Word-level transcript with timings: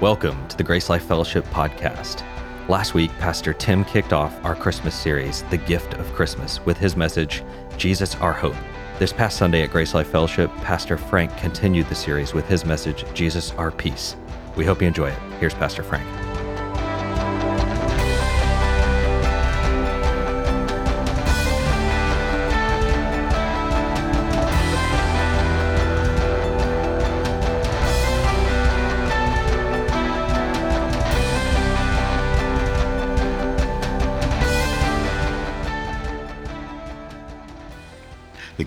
Welcome 0.00 0.48
to 0.48 0.56
the 0.56 0.64
Grace 0.64 0.88
Life 0.88 1.04
Fellowship 1.04 1.44
podcast. 1.48 2.24
Last 2.70 2.94
week, 2.94 3.10
Pastor 3.18 3.52
Tim 3.52 3.84
kicked 3.84 4.14
off 4.14 4.42
our 4.46 4.54
Christmas 4.54 4.94
series, 4.94 5.42
The 5.50 5.58
Gift 5.58 5.92
of 5.92 6.10
Christmas, 6.14 6.58
with 6.64 6.78
his 6.78 6.96
message, 6.96 7.42
Jesus 7.76 8.14
Our 8.14 8.32
Hope. 8.32 8.56
This 8.98 9.12
past 9.12 9.36
Sunday 9.36 9.62
at 9.62 9.70
Grace 9.70 9.92
Life 9.92 10.08
Fellowship, 10.08 10.50
Pastor 10.62 10.96
Frank 10.96 11.36
continued 11.36 11.86
the 11.90 11.94
series 11.94 12.32
with 12.32 12.48
his 12.48 12.64
message, 12.64 13.04
Jesus 13.12 13.52
Our 13.58 13.70
Peace. 13.70 14.16
We 14.56 14.64
hope 14.64 14.80
you 14.80 14.88
enjoy 14.88 15.10
it. 15.10 15.18
Here's 15.38 15.52
Pastor 15.52 15.82
Frank. 15.82 16.08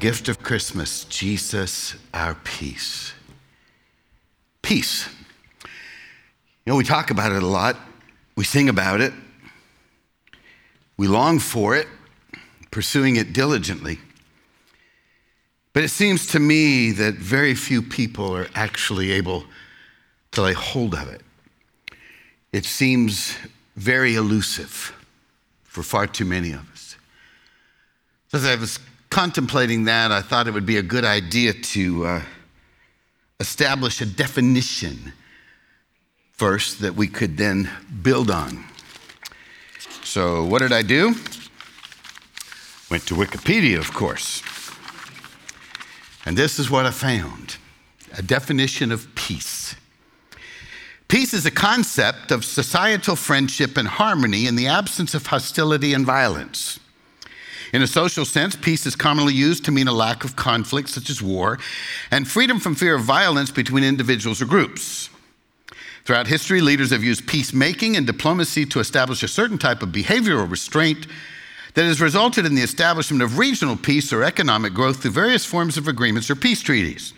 Gift 0.04 0.28
of 0.28 0.44
Christmas, 0.44 1.06
Jesus, 1.06 1.96
our 2.14 2.36
peace. 2.44 3.14
Peace. 4.62 5.08
You 5.64 6.74
know, 6.74 6.76
we 6.76 6.84
talk 6.84 7.10
about 7.10 7.32
it 7.32 7.42
a 7.42 7.48
lot, 7.48 7.78
we 8.36 8.44
sing 8.44 8.68
about 8.68 9.00
it, 9.00 9.14
we 10.98 11.08
long 11.08 11.40
for 11.40 11.78
it, 11.78 11.88
pursuing 12.70 13.16
it 13.16 13.32
diligently. 13.32 13.98
But 15.72 15.86
it 15.86 15.90
seems 15.90 16.28
to 16.28 16.40
me 16.40 16.92
that 16.92 17.14
very 17.14 17.56
few 17.56 17.82
people 17.82 18.36
are 18.36 18.50
actually 18.56 19.14
able 19.14 19.46
to 20.32 20.42
lay 20.42 20.52
hold 20.52 20.96
of 20.96 21.08
it. 21.08 21.22
It 22.52 22.66
seems 22.66 23.38
very 23.78 24.16
elusive 24.16 24.94
for 25.64 25.82
far 25.82 26.08
too 26.08 26.26
many 26.26 26.52
of 26.52 26.70
us. 26.74 26.98
As 28.34 28.44
I 28.44 28.56
was 28.56 28.80
contemplating 29.14 29.84
that, 29.84 30.12
I 30.12 30.24
thought 30.24 30.48
it 30.48 30.56
would 30.56 30.66
be 30.66 30.78
a 30.78 30.82
good 30.82 31.06
idea 31.06 31.54
to 31.54 32.06
uh, 32.06 32.22
establish 33.40 34.02
a 34.02 34.08
definition 34.08 35.14
first 36.32 36.82
that 36.82 36.96
we 36.96 37.08
could 37.08 37.38
then 37.38 37.70
build 38.02 38.32
on. 38.32 38.66
So, 40.04 40.44
what 40.46 40.64
did 40.64 40.72
I 40.72 40.82
do? 40.82 41.14
Went 42.90 43.06
to 43.06 43.14
Wikipedia, 43.14 43.78
of 43.78 43.94
course. 43.94 44.42
And 46.26 46.36
this 46.36 46.58
is 46.58 46.72
what 46.72 46.88
I 46.88 46.92
found 46.92 47.58
a 48.18 48.24
definition 48.24 48.92
of 48.92 49.14
peace. 49.14 49.76
Peace 51.08 51.36
is 51.36 51.46
a 51.46 51.52
concept 51.52 52.32
of 52.32 52.44
societal 52.44 53.16
friendship 53.16 53.78
and 53.78 53.88
harmony 53.88 54.48
in 54.48 54.56
the 54.56 54.66
absence 54.66 55.14
of 55.14 55.28
hostility 55.28 55.94
and 55.94 56.04
violence. 56.04 56.80
In 57.74 57.82
a 57.82 57.88
social 57.88 58.24
sense, 58.24 58.56
peace 58.56 58.86
is 58.86 58.96
commonly 58.96 59.34
used 59.34 59.66
to 59.66 59.72
mean 59.72 59.88
a 59.88 59.94
lack 59.94 60.24
of 60.24 60.36
conflict, 60.36 60.90
such 60.90 61.10
as 61.10 61.24
war, 61.24 61.58
and 62.12 62.28
freedom 62.28 62.60
from 62.60 62.76
fear 62.76 62.94
of 62.94 63.02
violence 63.02 63.50
between 63.50 63.84
individuals 63.84 64.44
or 64.44 64.46
groups. 64.46 65.10
Throughout 66.06 66.28
history, 66.28 66.62
leaders 66.62 66.92
have 66.92 67.04
used 67.04 67.26
peacemaking 67.26 67.98
and 67.98 68.06
diplomacy 68.06 68.68
to 68.68 68.80
establish 68.80 69.24
a 69.24 69.28
certain 69.28 69.58
type 69.58 69.82
of 69.82 69.90
behavioral 69.90 70.50
restraint 70.50 71.08
that 71.74 71.86
has 71.86 72.00
resulted 72.00 72.46
in 72.46 72.54
the 72.54 72.62
establishment 72.62 73.24
of 73.24 73.40
regional 73.40 73.76
peace 73.76 74.14
or 74.14 74.24
economic 74.24 74.76
growth 74.76 75.02
through 75.02 75.12
various 75.12 75.44
forms 75.44 75.76
of 75.76 75.88
agreements 75.88 76.30
or 76.30 76.36
peace 76.36 76.62
treaties. 76.62 77.14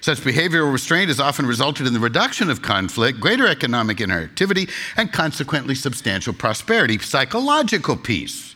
Such 0.00 0.20
behavioral 0.20 0.72
restraint 0.72 1.08
has 1.08 1.20
often 1.20 1.44
resulted 1.44 1.86
in 1.86 1.92
the 1.92 2.00
reduction 2.00 2.48
of 2.48 2.62
conflict, 2.62 3.20
greater 3.20 3.46
economic 3.46 3.98
interactivity, 3.98 4.70
and 4.96 5.12
consequently 5.12 5.74
substantial 5.74 6.32
prosperity. 6.32 6.98
Psychological 6.98 7.96
peace 7.96 8.53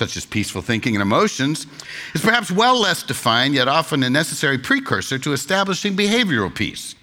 such 0.00 0.16
as 0.16 0.24
peaceful 0.24 0.62
thinking 0.62 0.96
and 0.96 1.02
emotions, 1.02 1.66
is 2.14 2.22
perhaps 2.22 2.50
well 2.50 2.80
less 2.80 3.02
defined, 3.02 3.52
yet 3.52 3.68
often 3.68 4.02
a 4.02 4.08
necessary 4.08 4.56
precursor 4.56 5.18
to 5.18 5.34
establishing 5.34 5.94
behavioral 5.94 6.52
peace. 6.52 6.94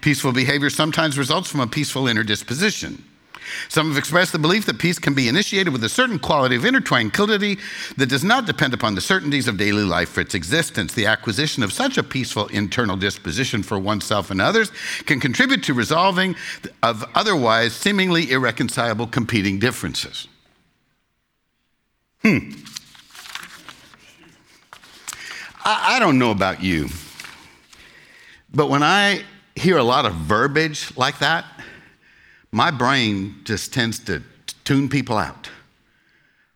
Peaceful 0.00 0.32
behavior 0.32 0.70
sometimes 0.70 1.18
results 1.18 1.50
from 1.50 1.60
a 1.60 1.66
peaceful 1.66 2.08
inner 2.08 2.24
disposition. 2.24 3.04
Some 3.68 3.88
have 3.88 3.98
expressed 3.98 4.32
the 4.32 4.38
belief 4.38 4.64
that 4.66 4.78
peace 4.78 4.98
can 4.98 5.12
be 5.12 5.28
initiated 5.28 5.70
with 5.70 5.84
a 5.84 5.88
certain 5.90 6.18
quality 6.18 6.56
of 6.56 6.64
inner 6.64 6.80
tranquility 6.80 7.58
that 7.98 8.08
does 8.08 8.24
not 8.24 8.46
depend 8.46 8.72
upon 8.72 8.94
the 8.94 9.02
certainties 9.02 9.46
of 9.46 9.58
daily 9.58 9.82
life 9.82 10.08
for 10.08 10.22
its 10.22 10.34
existence. 10.34 10.94
The 10.94 11.06
acquisition 11.06 11.62
of 11.62 11.74
such 11.74 11.98
a 11.98 12.02
peaceful 12.02 12.46
internal 12.46 12.96
disposition 12.96 13.62
for 13.62 13.78
oneself 13.78 14.30
and 14.30 14.40
others 14.40 14.72
can 15.04 15.20
contribute 15.20 15.62
to 15.64 15.74
resolving 15.74 16.36
of 16.82 17.04
otherwise 17.14 17.74
seemingly 17.74 18.30
irreconcilable 18.30 19.08
competing 19.08 19.58
differences. 19.58 20.26
Hmm. 22.22 22.50
I, 25.64 25.96
I 25.96 25.98
don't 25.98 26.18
know 26.18 26.30
about 26.30 26.62
you, 26.62 26.88
but 28.52 28.68
when 28.68 28.82
I 28.82 29.22
hear 29.54 29.78
a 29.78 29.82
lot 29.82 30.06
of 30.06 30.14
verbiage 30.14 30.96
like 30.96 31.18
that, 31.20 31.44
my 32.52 32.70
brain 32.70 33.36
just 33.44 33.72
tends 33.72 33.98
to 34.00 34.22
tune 34.64 34.88
people 34.88 35.16
out. 35.16 35.48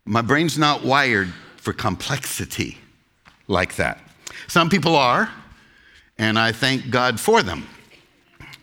My 0.05 0.21
brain's 0.21 0.57
not 0.57 0.83
wired 0.83 1.33
for 1.57 1.73
complexity 1.73 2.77
like 3.47 3.75
that. 3.77 3.99
Some 4.47 4.69
people 4.69 4.95
are, 4.95 5.31
and 6.17 6.37
I 6.37 6.51
thank 6.51 6.91
God 6.91 7.19
for 7.19 7.41
them, 7.41 7.67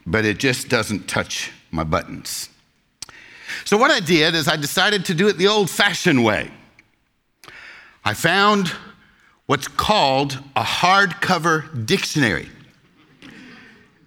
but 0.06 0.24
it 0.24 0.38
just 0.38 0.68
doesn't 0.68 1.08
touch 1.08 1.50
my 1.72 1.82
buttons. 1.82 2.48
So, 3.64 3.76
what 3.76 3.90
I 3.90 4.00
did 4.00 4.34
is 4.34 4.48
I 4.48 4.56
decided 4.56 5.04
to 5.06 5.14
do 5.14 5.28
it 5.28 5.36
the 5.36 5.48
old 5.48 5.68
fashioned 5.68 6.24
way. 6.24 6.50
I 8.04 8.14
found 8.14 8.72
what's 9.46 9.68
called 9.68 10.38
a 10.56 10.62
hardcover 10.62 11.86
dictionary, 11.86 12.48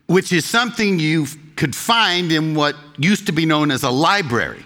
which 0.08 0.34
is 0.34 0.46
something 0.46 1.00
you 1.00 1.28
could 1.56 1.76
find 1.76 2.32
in 2.32 2.56
what 2.56 2.76
used 2.98 3.26
to 3.28 3.32
be 3.32 3.46
known 3.46 3.72
as 3.72 3.84
a 3.84 3.90
library. 3.90 4.66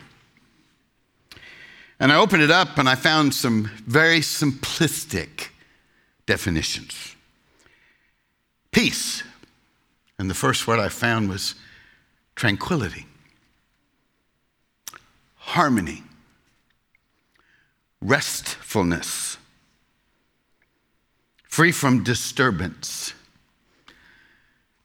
And 2.00 2.12
I 2.12 2.16
opened 2.16 2.42
it 2.42 2.52
up 2.52 2.78
and 2.78 2.88
I 2.88 2.96
found 2.96 3.36
some 3.36 3.70
very 3.86 4.22
simplistic 4.22 5.50
definitions. 6.26 7.16
Peace. 8.72 9.24
And 10.18 10.30
the 10.30 10.36
first 10.36 10.68
word 10.68 10.80
I 10.80 10.90
found 10.90 11.30
was 11.30 11.56
tranquility, 12.36 13.06
harmony, 15.36 16.04
restfulness, 18.02 19.38
free 21.44 21.72
from 21.72 22.04
disturbance, 22.04 23.14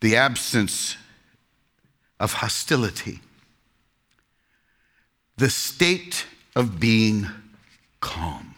the 0.01 0.17
absence 0.17 0.97
of 2.19 2.35
hostility, 2.35 3.21
the 5.37 5.51
state 5.51 6.27
of 6.57 6.79
being 6.79 7.27
calm. 8.01 8.55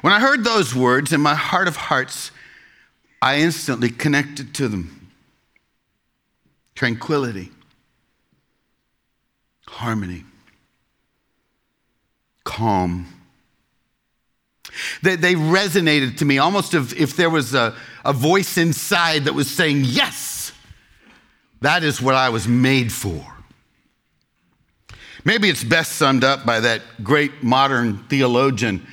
When 0.00 0.12
I 0.12 0.20
heard 0.20 0.44
those 0.44 0.74
words 0.74 1.12
in 1.12 1.20
my 1.20 1.34
heart 1.34 1.68
of 1.68 1.76
hearts, 1.76 2.30
I 3.20 3.40
instantly 3.40 3.90
connected 3.90 4.54
to 4.54 4.68
them. 4.68 5.10
Tranquility, 6.74 7.50
harmony, 9.66 10.24
calm. 12.44 13.06
They, 15.02 15.16
they 15.16 15.34
resonated 15.34 16.18
to 16.18 16.24
me 16.24 16.38
almost 16.38 16.74
if, 16.74 16.98
if 16.98 17.16
there 17.16 17.30
was 17.30 17.54
a, 17.54 17.74
a 18.04 18.12
voice 18.12 18.56
inside 18.56 19.24
that 19.24 19.34
was 19.34 19.50
saying, 19.50 19.82
Yes, 19.84 20.52
that 21.60 21.82
is 21.82 22.00
what 22.00 22.14
I 22.14 22.28
was 22.28 22.46
made 22.46 22.92
for. 22.92 23.24
Maybe 25.24 25.50
it's 25.50 25.64
best 25.64 25.92
summed 25.92 26.24
up 26.24 26.46
by 26.46 26.60
that 26.60 26.82
great 27.02 27.42
modern 27.42 27.98
theologian, 28.04 28.86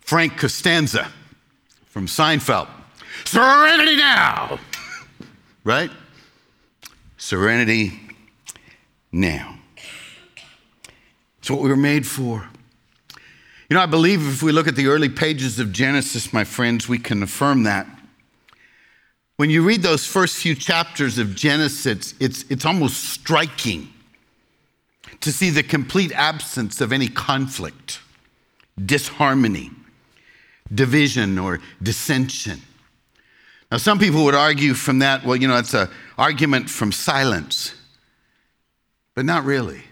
Frank 0.00 0.38
Costanza 0.38 1.10
from 1.86 2.06
Seinfeld. 2.06 2.68
Serenity 3.24 3.96
now, 3.96 4.58
right? 5.64 5.90
Serenity 7.18 8.00
now. 9.12 9.58
It's 11.38 11.50
what 11.50 11.60
we 11.60 11.68
were 11.68 11.76
made 11.76 12.06
for. 12.06 12.48
You 13.68 13.74
know, 13.74 13.82
I 13.82 13.86
believe 13.86 14.26
if 14.26 14.42
we 14.42 14.52
look 14.52 14.68
at 14.68 14.76
the 14.76 14.88
early 14.88 15.08
pages 15.08 15.58
of 15.58 15.72
Genesis, 15.72 16.32
my 16.32 16.44
friends, 16.44 16.88
we 16.88 16.98
can 16.98 17.22
affirm 17.22 17.62
that. 17.62 17.86
When 19.36 19.50
you 19.50 19.62
read 19.66 19.82
those 19.82 20.06
first 20.06 20.36
few 20.36 20.54
chapters 20.54 21.18
of 21.18 21.34
Genesis, 21.34 22.14
it's, 22.20 22.44
it's 22.50 22.64
almost 22.64 23.02
striking 23.04 23.88
to 25.20 25.32
see 25.32 25.50
the 25.50 25.62
complete 25.62 26.12
absence 26.12 26.80
of 26.80 26.92
any 26.92 27.08
conflict, 27.08 28.00
disharmony, 28.84 29.70
division, 30.72 31.38
or 31.38 31.60
dissension. 31.82 32.60
Now, 33.72 33.78
some 33.78 33.98
people 33.98 34.24
would 34.24 34.34
argue 34.34 34.74
from 34.74 34.98
that, 35.00 35.24
well, 35.24 35.36
you 35.36 35.48
know, 35.48 35.56
it's 35.56 35.74
an 35.74 35.88
argument 36.18 36.68
from 36.68 36.92
silence, 36.92 37.74
but 39.14 39.24
not 39.24 39.44
really. 39.44 39.82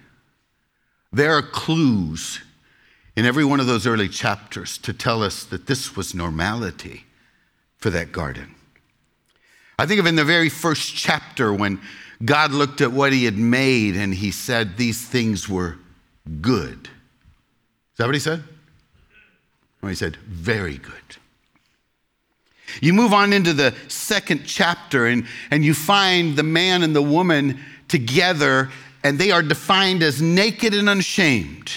There 1.13 1.33
are 1.33 1.43
clues 1.43 2.41
in 3.17 3.27
every 3.27 3.45
one 3.45 3.61
of 3.61 3.67
those 3.67 3.87
early 3.87 4.09
chapters 4.09 4.79
to 4.79 4.93
tell 4.93 5.23
us 5.23 5.45
that 5.45 5.67
this 5.67 5.97
was 5.97 6.15
normality 6.15 7.05
for 7.77 7.91
that 7.91 8.13
garden. 8.13 8.55
I 9.79 9.87
think 9.87 10.01
of 10.01 10.07
in 10.07 10.17
the 10.17 10.25
very 10.25 10.49
first 10.49 10.95
chapter 10.95 11.53
when 11.53 11.81
God 12.25 12.53
looked 12.53 12.81
at 12.81 12.93
what 12.93 13.13
he 13.13 13.25
had 13.25 13.37
made 13.37 13.97
and 13.97 14.15
he 14.15 14.31
said 14.31 14.77
these 14.77 15.05
things 15.07 15.49
were 15.49 15.77
good. 16.41 16.89
Is 17.93 17.99
that 17.99 18.07
what 18.07 18.15
he 18.15 18.21
said? 18.21 18.45
Or 19.83 19.89
he 19.89 19.95
said, 19.95 20.17
very 20.17 20.79
good. 20.79 20.95
You 22.81 22.93
move 22.93 23.13
on 23.13 23.33
into 23.33 23.53
the 23.53 23.75
second 23.89 24.45
chapter 24.47 25.07
and, 25.07 25.27
and 25.51 25.65
you 25.65 25.75
find 25.75 26.37
the 26.37 26.43
man 26.43 26.83
and 26.83 26.95
the 26.95 27.03
woman 27.03 27.61
together, 27.89 28.71
and 29.05 29.19
they 29.19 29.31
are 29.31 29.43
defined 29.43 30.03
as 30.03 30.23
naked 30.23 30.73
and 30.73 30.89
unashamed. 30.89 31.73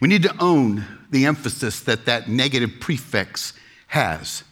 We 0.00 0.08
need 0.08 0.22
to 0.24 0.34
own 0.42 0.84
the 1.10 1.26
emphasis 1.26 1.80
that 1.80 2.06
that 2.06 2.28
negative 2.28 2.80
prefix 2.80 3.52
has. 3.88 4.44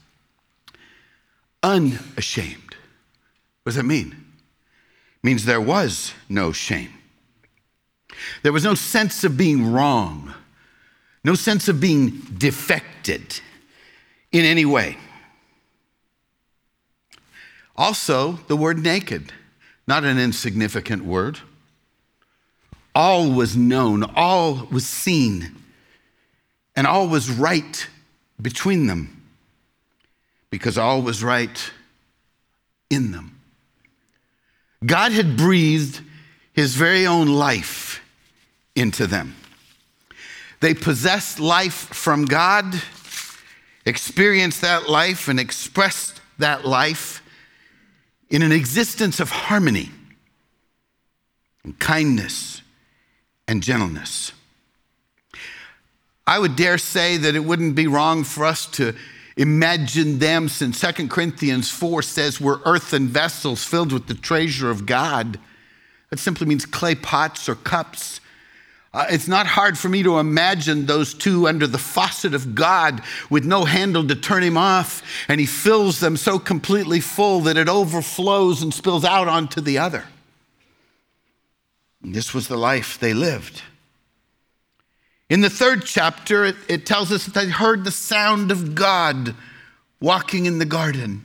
Unashamed. 1.63 2.77
What 3.63 3.71
does 3.71 3.77
that 3.77 3.85
mean? 3.85 4.13
It 4.13 5.27
means 5.27 5.45
there 5.45 5.61
was 5.61 6.13
no 6.29 6.53
shame. 6.53 6.91
There 8.43 8.53
was 8.53 8.65
no 8.65 8.75
sense 8.75 9.25
of 9.25 9.37
being 9.37 9.73
wrong, 9.73 10.35
no 11.25 11.35
sense 11.35 11.69
of 11.69 11.81
being 11.81 12.11
defected 12.39 13.41
in 14.31 14.45
any 14.45 14.65
way. 14.65 14.99
Also, 17.77 18.33
the 18.49 18.57
word 18.57 18.79
naked, 18.79 19.33
not 19.87 20.05
an 20.05 20.19
insignificant 20.19 21.05
word. 21.05 21.41
All 22.95 23.31
was 23.31 23.57
known, 23.57 24.03
all 24.03 24.69
was 24.71 24.87
seen, 24.87 25.57
and 26.77 26.87
all 26.87 27.09
was 27.09 27.31
right 27.31 27.89
between 28.41 28.87
them 28.87 29.23
because 30.51 30.77
all 30.77 31.01
was 31.01 31.25
right 31.25 31.73
in 32.91 33.13
them. 33.13 33.41
God 34.85 35.13
had 35.13 35.37
breathed 35.37 36.01
his 36.53 36.75
very 36.75 37.07
own 37.07 37.29
life 37.29 38.03
into 38.75 39.07
them. 39.07 39.35
They 40.61 40.75
possessed 40.75 41.41
life 41.41 41.89
from 41.95 42.25
God, 42.25 42.83
experienced 43.85 44.61
that 44.61 44.89
life, 44.89 45.29
and 45.29 45.41
expressed 45.41 46.21
that 46.39 46.67
life 46.67 47.23
in 48.31 48.43
an 48.43 48.53
existence 48.53 49.21
of 49.21 49.31
harmony 49.31 49.91
and 51.65 51.79
kindness 51.79 52.62
and 53.53 53.63
gentleness. 53.63 54.33
I 56.27 56.39
would 56.39 56.57
dare 56.57 56.79
say 56.79 57.19
that 57.19 57.37
it 57.37 57.45
wouldn't 57.45 57.75
be 57.75 57.87
wrong 57.87 58.25
for 58.25 58.47
us 58.47 58.67
to 58.73 58.95
imagine 59.37 60.19
them, 60.19 60.49
since 60.49 60.81
2 60.81 61.09
Corinthians 61.09 61.71
4 61.71 62.01
says 62.01 62.41
we're 62.41 62.61
earthen 62.65 63.09
vessels 63.09 63.63
filled 63.63 63.93
with 63.93 64.07
the 64.07 64.15
treasure 64.15 64.71
of 64.71 64.87
God. 64.87 65.39
That 66.09 66.19
simply 66.19 66.47
means 66.47 66.65
clay 66.65 66.95
pots 66.95 67.47
or 67.49 67.55
cups. 67.55 68.21
Uh, 68.95 69.07
it's 69.11 69.29
not 69.29 69.47
hard 69.47 69.79
for 69.79 69.91
me 69.91 70.03
to 70.03 70.19
imagine 70.19 70.87
those 70.87 71.13
two 71.13 71.47
under 71.47 71.67
the 71.67 71.79
faucet 71.79 72.35
of 72.35 72.55
God 72.55 73.03
with 73.29 73.45
no 73.45 73.67
handle 73.67 74.07
to 74.09 74.15
turn 74.15 74.43
him 74.43 74.57
off, 74.57 75.03
and 75.29 75.39
he 75.41 75.47
fills 75.47 76.01
them 76.01 76.17
so 76.17 76.39
completely 76.39 77.01
full 77.01 77.41
that 77.41 77.59
it 77.59 77.69
overflows 77.69 78.63
and 78.63 78.73
spills 78.73 79.05
out 79.05 79.29
onto 79.29 79.61
the 79.61 79.77
other. 79.77 80.05
And 82.03 82.15
this 82.15 82.35
was 82.35 82.49
the 82.49 82.57
life 82.57 82.99
they 82.99 83.15
lived. 83.15 83.63
In 85.31 85.41
the 85.41 85.51
third 85.51 85.85
chapter, 85.85 86.45
it, 86.45 86.57
it 86.69 86.85
tells 86.85 87.11
us 87.11 87.25
that 87.25 87.35
they 87.35 87.49
heard 87.49 87.85
the 87.85 87.91
sound 87.91 88.51
of 88.51 88.75
God 88.75 89.35
walking 90.01 90.47
in 90.47 90.59
the 90.59 90.67
garden. 90.67 91.25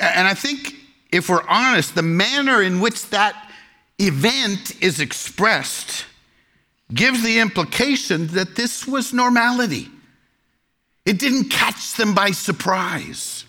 And 0.00 0.26
I 0.26 0.34
think, 0.34 0.74
if 1.10 1.28
we're 1.28 1.46
honest, 1.48 1.94
the 1.94 2.02
manner 2.02 2.62
in 2.62 2.80
which 2.80 3.10
that 3.10 3.50
event 3.98 4.82
is 4.82 5.00
expressed 5.00 6.06
gives 6.94 7.22
the 7.22 7.40
implication 7.40 8.28
that 8.28 8.56
this 8.56 8.86
was 8.86 9.12
normality. 9.12 9.88
It 11.04 11.18
didn't 11.18 11.50
catch 11.50 11.94
them 11.94 12.14
by 12.14 12.30
surprise, 12.30 13.44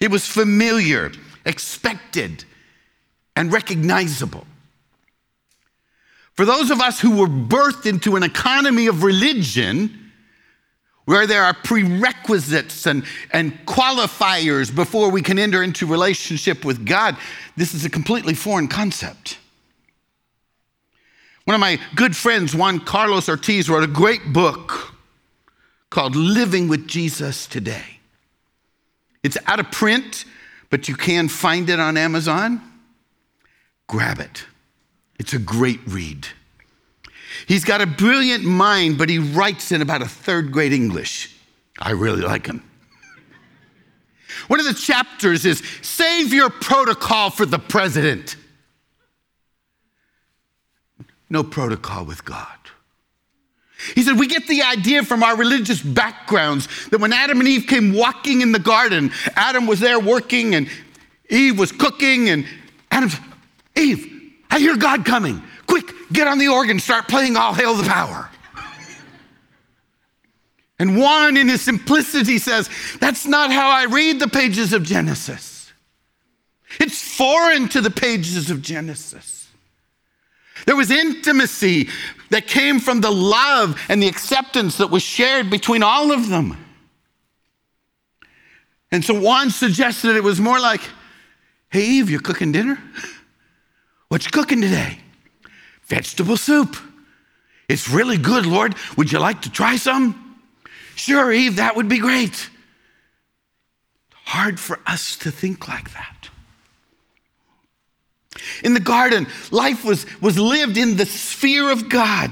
it 0.00 0.10
was 0.10 0.26
familiar, 0.26 1.12
expected, 1.44 2.44
and 3.36 3.52
recognizable. 3.52 4.46
For 6.34 6.44
those 6.44 6.70
of 6.70 6.80
us 6.80 7.00
who 7.00 7.16
were 7.16 7.28
birthed 7.28 7.86
into 7.86 8.16
an 8.16 8.22
economy 8.22 8.86
of 8.86 9.04
religion, 9.04 10.10
where 11.04 11.26
there 11.26 11.44
are 11.44 11.54
prerequisites 11.54 12.86
and, 12.86 13.04
and 13.32 13.52
qualifiers 13.66 14.74
before 14.74 15.10
we 15.10 15.22
can 15.22 15.38
enter 15.38 15.62
into 15.62 15.86
relationship 15.86 16.64
with 16.64 16.86
God, 16.86 17.16
this 17.56 17.74
is 17.74 17.84
a 17.84 17.90
completely 17.90 18.34
foreign 18.34 18.68
concept. 18.68 19.38
One 21.44 21.54
of 21.54 21.60
my 21.60 21.78
good 21.94 22.16
friends, 22.16 22.54
Juan 22.54 22.80
Carlos 22.80 23.28
Ortiz, 23.28 23.68
wrote 23.68 23.84
a 23.84 23.88
great 23.88 24.32
book 24.32 24.94
called 25.90 26.16
Living 26.16 26.68
with 26.68 26.88
Jesus 26.88 27.46
Today. 27.46 28.00
It's 29.22 29.36
out 29.46 29.60
of 29.60 29.70
print, 29.70 30.24
but 30.70 30.88
you 30.88 30.96
can 30.96 31.28
find 31.28 31.68
it 31.68 31.78
on 31.78 31.96
Amazon. 31.96 32.62
Grab 33.86 34.18
it. 34.18 34.44
It's 35.18 35.32
a 35.32 35.38
great 35.38 35.80
read. 35.86 36.28
He's 37.46 37.64
got 37.64 37.80
a 37.80 37.86
brilliant 37.86 38.44
mind, 38.44 38.98
but 38.98 39.08
he 39.08 39.18
writes 39.18 39.72
in 39.72 39.82
about 39.82 40.02
a 40.02 40.08
third 40.08 40.52
grade 40.52 40.72
English. 40.72 41.34
I 41.78 41.90
really 41.90 42.22
like 42.22 42.46
him. 42.46 42.62
One 44.48 44.60
of 44.60 44.66
the 44.66 44.74
chapters 44.74 45.44
is 45.44 45.62
Save 45.82 46.32
Your 46.32 46.50
Protocol 46.50 47.30
for 47.30 47.46
the 47.46 47.58
President. 47.58 48.36
No 51.30 51.42
protocol 51.42 52.04
with 52.04 52.24
God. 52.24 52.46
He 53.94 54.02
said, 54.02 54.18
We 54.18 54.26
get 54.26 54.46
the 54.46 54.62
idea 54.62 55.02
from 55.02 55.22
our 55.22 55.36
religious 55.36 55.82
backgrounds 55.82 56.68
that 56.88 57.00
when 57.00 57.12
Adam 57.12 57.40
and 57.40 57.48
Eve 57.48 57.66
came 57.66 57.92
walking 57.92 58.40
in 58.40 58.52
the 58.52 58.58
garden, 58.58 59.10
Adam 59.34 59.66
was 59.66 59.80
there 59.80 59.98
working 59.98 60.54
and 60.54 60.68
Eve 61.28 61.58
was 61.58 61.72
cooking, 61.72 62.28
and 62.28 62.46
Adam 62.90 63.10
Eve, 63.76 64.32
I 64.50 64.58
hear 64.58 64.76
God 64.76 65.04
coming. 65.04 65.42
Quick, 65.66 65.90
get 66.12 66.28
on 66.28 66.38
the 66.38 66.48
organ, 66.48 66.78
start 66.78 67.08
playing 67.08 67.36
All 67.36 67.54
Hail 67.54 67.74
the 67.74 67.88
Power. 67.88 68.30
And 70.78 70.98
Juan, 70.98 71.36
in 71.36 71.48
his 71.48 71.62
simplicity, 71.62 72.38
says, 72.38 72.68
That's 73.00 73.26
not 73.26 73.52
how 73.52 73.70
I 73.70 73.84
read 73.84 74.20
the 74.20 74.28
pages 74.28 74.72
of 74.72 74.82
Genesis. 74.82 75.72
It's 76.80 77.16
foreign 77.16 77.68
to 77.70 77.80
the 77.80 77.90
pages 77.90 78.50
of 78.50 78.60
Genesis. 78.60 79.48
There 80.66 80.76
was 80.76 80.90
intimacy 80.90 81.88
that 82.30 82.46
came 82.46 82.80
from 82.80 83.00
the 83.00 83.10
love 83.10 83.80
and 83.88 84.02
the 84.02 84.08
acceptance 84.08 84.78
that 84.78 84.90
was 84.90 85.02
shared 85.02 85.50
between 85.50 85.82
all 85.82 86.10
of 86.10 86.28
them. 86.28 86.56
And 88.90 89.04
so 89.04 89.18
Juan 89.18 89.50
suggested 89.50 90.16
it 90.16 90.22
was 90.22 90.40
more 90.40 90.58
like, 90.58 90.80
Hey, 91.70 91.84
Eve, 91.84 92.10
you're 92.10 92.20
cooking 92.20 92.52
dinner? 92.52 92.78
What 94.14 94.24
you 94.24 94.30
cooking 94.30 94.60
today? 94.60 95.00
Vegetable 95.86 96.36
soup. 96.36 96.76
It's 97.68 97.88
really 97.88 98.16
good, 98.16 98.46
Lord. 98.46 98.76
Would 98.96 99.10
you 99.10 99.18
like 99.18 99.42
to 99.42 99.50
try 99.50 99.74
some? 99.74 100.38
Sure, 100.94 101.32
Eve, 101.32 101.56
that 101.56 101.74
would 101.74 101.88
be 101.88 101.98
great. 101.98 102.48
Hard 104.12 104.60
for 104.60 104.78
us 104.86 105.16
to 105.16 105.32
think 105.32 105.66
like 105.66 105.92
that. 105.94 106.28
In 108.62 108.74
the 108.74 108.78
garden, 108.78 109.26
life 109.50 109.84
was, 109.84 110.06
was 110.20 110.38
lived 110.38 110.76
in 110.76 110.96
the 110.96 111.06
sphere 111.06 111.72
of 111.72 111.88
God. 111.88 112.30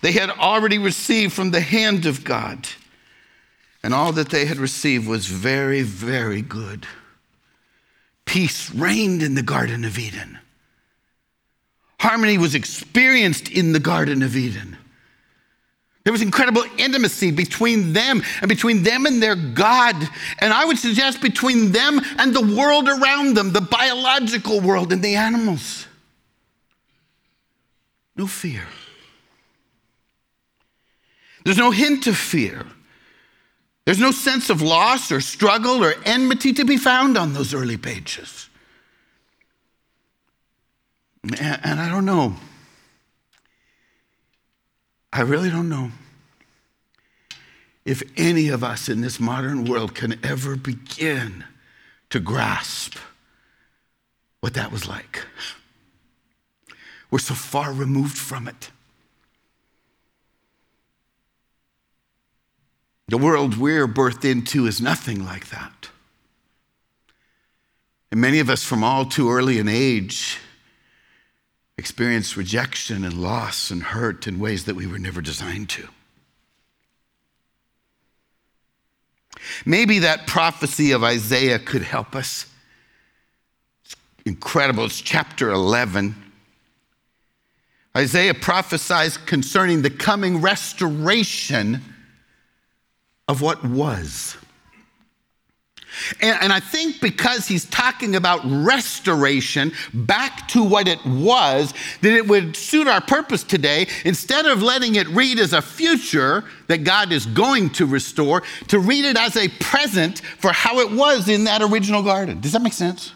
They 0.00 0.12
had 0.12 0.30
already 0.30 0.78
received 0.78 1.34
from 1.34 1.50
the 1.50 1.60
hand 1.60 2.06
of 2.06 2.24
God, 2.24 2.66
and 3.82 3.92
all 3.92 4.12
that 4.12 4.30
they 4.30 4.46
had 4.46 4.56
received 4.56 5.06
was 5.06 5.26
very, 5.26 5.82
very 5.82 6.40
good. 6.40 6.86
Peace 8.28 8.70
reigned 8.70 9.22
in 9.22 9.34
the 9.34 9.42
Garden 9.42 9.86
of 9.86 9.98
Eden. 9.98 10.38
Harmony 11.98 12.36
was 12.36 12.54
experienced 12.54 13.48
in 13.48 13.72
the 13.72 13.80
Garden 13.80 14.22
of 14.22 14.36
Eden. 14.36 14.76
There 16.04 16.12
was 16.12 16.20
incredible 16.20 16.62
intimacy 16.76 17.30
between 17.30 17.94
them 17.94 18.22
and 18.40 18.48
between 18.48 18.82
them 18.82 19.06
and 19.06 19.22
their 19.22 19.34
God. 19.34 19.96
And 20.40 20.52
I 20.52 20.66
would 20.66 20.78
suggest 20.78 21.22
between 21.22 21.72
them 21.72 22.00
and 22.18 22.34
the 22.34 22.54
world 22.54 22.86
around 22.86 23.34
them, 23.34 23.52
the 23.52 23.62
biological 23.62 24.60
world 24.60 24.92
and 24.92 25.02
the 25.02 25.16
animals. 25.16 25.86
No 28.14 28.26
fear. 28.26 28.66
There's 31.44 31.56
no 31.56 31.70
hint 31.70 32.06
of 32.06 32.16
fear. 32.16 32.66
There's 33.88 33.98
no 33.98 34.10
sense 34.10 34.50
of 34.50 34.60
loss 34.60 35.10
or 35.10 35.22
struggle 35.22 35.82
or 35.82 35.94
enmity 36.04 36.52
to 36.52 36.64
be 36.66 36.76
found 36.76 37.16
on 37.16 37.32
those 37.32 37.54
early 37.54 37.78
pages. 37.78 38.50
And 41.40 41.80
I 41.80 41.88
don't 41.88 42.04
know. 42.04 42.36
I 45.10 45.22
really 45.22 45.48
don't 45.48 45.70
know 45.70 45.92
if 47.86 48.02
any 48.18 48.50
of 48.50 48.62
us 48.62 48.90
in 48.90 49.00
this 49.00 49.18
modern 49.18 49.64
world 49.64 49.94
can 49.94 50.22
ever 50.22 50.54
begin 50.54 51.44
to 52.10 52.20
grasp 52.20 52.98
what 54.40 54.52
that 54.52 54.70
was 54.70 54.86
like. 54.86 55.24
We're 57.10 57.20
so 57.20 57.32
far 57.32 57.72
removed 57.72 58.18
from 58.18 58.48
it. 58.48 58.70
The 63.08 63.18
world 63.18 63.56
we're 63.56 63.88
birthed 63.88 64.30
into 64.30 64.66
is 64.66 64.80
nothing 64.80 65.24
like 65.24 65.48
that. 65.48 65.88
And 68.10 68.20
many 68.20 68.38
of 68.38 68.50
us, 68.50 68.62
from 68.62 68.84
all 68.84 69.06
too 69.06 69.30
early 69.30 69.58
an 69.58 69.68
age, 69.68 70.38
experience 71.78 72.36
rejection 72.36 73.04
and 73.04 73.14
loss 73.14 73.70
and 73.70 73.82
hurt 73.82 74.26
in 74.26 74.38
ways 74.38 74.64
that 74.64 74.74
we 74.76 74.86
were 74.86 74.98
never 74.98 75.20
designed 75.20 75.70
to. 75.70 75.88
Maybe 79.64 80.00
that 80.00 80.26
prophecy 80.26 80.92
of 80.92 81.02
Isaiah 81.02 81.58
could 81.58 81.82
help 81.82 82.14
us. 82.14 82.46
It's 83.84 83.96
incredible. 84.26 84.84
It's 84.84 85.00
chapter 85.00 85.50
11. 85.50 86.14
Isaiah 87.96 88.34
prophesies 88.34 89.16
concerning 89.16 89.82
the 89.82 89.90
coming 89.90 90.40
restoration 90.40 91.82
of 93.28 93.42
what 93.42 93.62
was. 93.64 94.36
And, 96.20 96.38
and, 96.42 96.52
I 96.52 96.60
think 96.60 97.00
because 97.00 97.48
he's 97.48 97.64
talking 97.64 98.14
about 98.14 98.40
restoration 98.44 99.72
back 99.92 100.46
to 100.48 100.62
what 100.62 100.86
it 100.86 101.04
was, 101.04 101.74
that 102.02 102.12
it 102.12 102.26
would 102.28 102.56
suit 102.56 102.86
our 102.86 103.00
purpose 103.00 103.42
today, 103.42 103.88
instead 104.04 104.46
of 104.46 104.62
letting 104.62 104.94
it 104.94 105.08
read 105.08 105.38
as 105.38 105.52
a 105.52 105.62
future 105.62 106.44
that 106.68 106.84
God 106.84 107.10
is 107.10 107.26
going 107.26 107.70
to 107.70 107.86
restore, 107.86 108.42
to 108.68 108.78
read 108.78 109.04
it 109.04 109.16
as 109.16 109.36
a 109.36 109.48
present 109.60 110.20
for 110.20 110.52
how 110.52 110.78
it 110.78 110.92
was 110.92 111.28
in 111.28 111.44
that 111.44 111.62
original 111.62 112.02
garden. 112.02 112.40
Does 112.40 112.52
that 112.52 112.62
make 112.62 112.74
sense? 112.74 113.12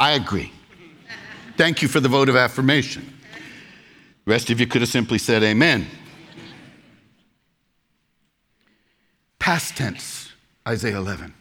I 0.00 0.12
agree. 0.12 0.52
Thank 1.56 1.82
you 1.82 1.88
for 1.88 2.00
the 2.00 2.08
vote 2.08 2.28
of 2.28 2.36
affirmation. 2.36 3.12
The 4.24 4.30
rest 4.30 4.50
of 4.50 4.58
you 4.58 4.66
could 4.66 4.80
have 4.80 4.90
simply 4.90 5.18
said 5.18 5.42
amen. 5.42 5.86
Past 9.42 9.76
tense, 9.76 10.30
Isaiah 10.68 10.98
11. 10.98 11.34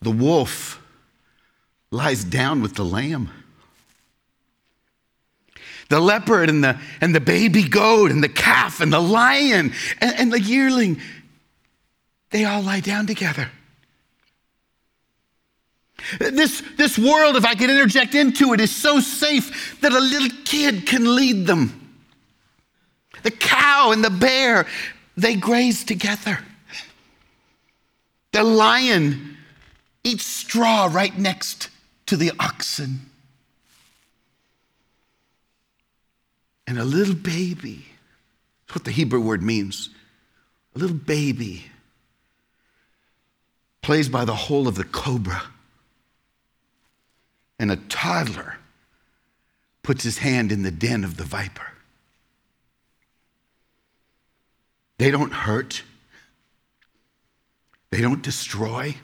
The 0.00 0.12
wolf 0.12 0.80
lies 1.90 2.22
down 2.22 2.62
with 2.62 2.76
the 2.76 2.84
lamb. 2.84 3.30
The 5.88 5.98
leopard 5.98 6.50
and 6.50 6.62
the, 6.62 6.78
and 7.00 7.12
the 7.12 7.20
baby 7.20 7.68
goat 7.68 8.12
and 8.12 8.22
the 8.22 8.28
calf 8.28 8.80
and 8.80 8.92
the 8.92 9.00
lion 9.00 9.72
and, 10.00 10.14
and 10.20 10.32
the 10.32 10.40
yearling, 10.40 11.00
they 12.30 12.44
all 12.44 12.62
lie 12.62 12.78
down 12.78 13.08
together. 13.08 13.50
This, 16.20 16.62
this 16.76 16.96
world, 16.96 17.34
if 17.34 17.44
I 17.44 17.56
could 17.56 17.70
interject 17.70 18.14
into 18.14 18.52
it, 18.52 18.60
is 18.60 18.70
so 18.70 19.00
safe 19.00 19.80
that 19.80 19.90
a 19.90 19.98
little 19.98 20.30
kid 20.44 20.86
can 20.86 21.16
lead 21.16 21.48
them. 21.48 21.98
The 23.24 23.32
cow 23.32 23.90
and 23.90 24.04
the 24.04 24.10
bear, 24.10 24.68
they 25.18 25.34
graze 25.34 25.82
together. 25.82 26.38
The 28.30 28.44
lion 28.44 29.36
eats 30.04 30.24
straw 30.24 30.88
right 30.90 31.16
next 31.18 31.70
to 32.06 32.16
the 32.16 32.30
oxen. 32.38 33.00
And 36.68 36.78
a 36.78 36.84
little 36.84 37.16
baby, 37.16 37.86
that's 38.66 38.76
what 38.76 38.84
the 38.84 38.92
Hebrew 38.92 39.20
word 39.20 39.42
means, 39.42 39.90
a 40.76 40.78
little 40.78 40.96
baby 40.96 41.64
plays 43.82 44.08
by 44.08 44.24
the 44.24 44.36
hole 44.36 44.68
of 44.68 44.76
the 44.76 44.84
cobra. 44.84 45.42
And 47.58 47.72
a 47.72 47.76
toddler 47.76 48.58
puts 49.82 50.04
his 50.04 50.18
hand 50.18 50.52
in 50.52 50.62
the 50.62 50.70
den 50.70 51.02
of 51.02 51.16
the 51.16 51.24
viper. 51.24 51.72
They 54.98 55.10
don't 55.10 55.32
hurt, 55.32 55.82
they 57.90 58.00
don't 58.00 58.22
destroy. 58.22 58.96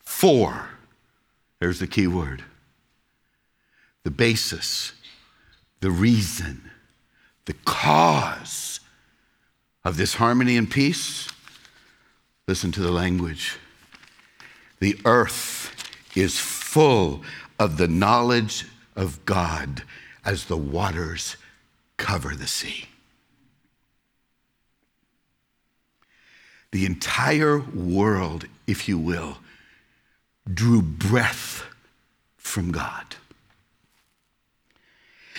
For, 0.00 0.68
there's 1.60 1.80
the 1.80 1.86
key 1.86 2.06
word 2.06 2.44
the 4.04 4.10
basis, 4.10 4.92
the 5.80 5.90
reason, 5.90 6.70
the 7.46 7.54
cause 7.64 8.80
of 9.82 9.96
this 9.96 10.14
harmony 10.14 10.56
and 10.56 10.70
peace. 10.70 11.28
Listen 12.46 12.70
to 12.72 12.80
the 12.80 12.92
language. 12.92 13.58
The 14.78 14.98
earth 15.06 15.74
is 16.14 16.38
full 16.38 17.22
of 17.58 17.78
the 17.78 17.88
knowledge 17.88 18.66
of 18.94 19.24
God 19.24 19.82
as 20.24 20.44
the 20.44 20.56
waters 20.56 21.36
cover 21.96 22.34
the 22.34 22.46
sea. 22.46 22.86
The 26.74 26.86
entire 26.86 27.60
world, 27.60 28.46
if 28.66 28.88
you 28.88 28.98
will, 28.98 29.38
drew 30.52 30.82
breath 30.82 31.62
from 32.36 32.72
God. 32.72 33.14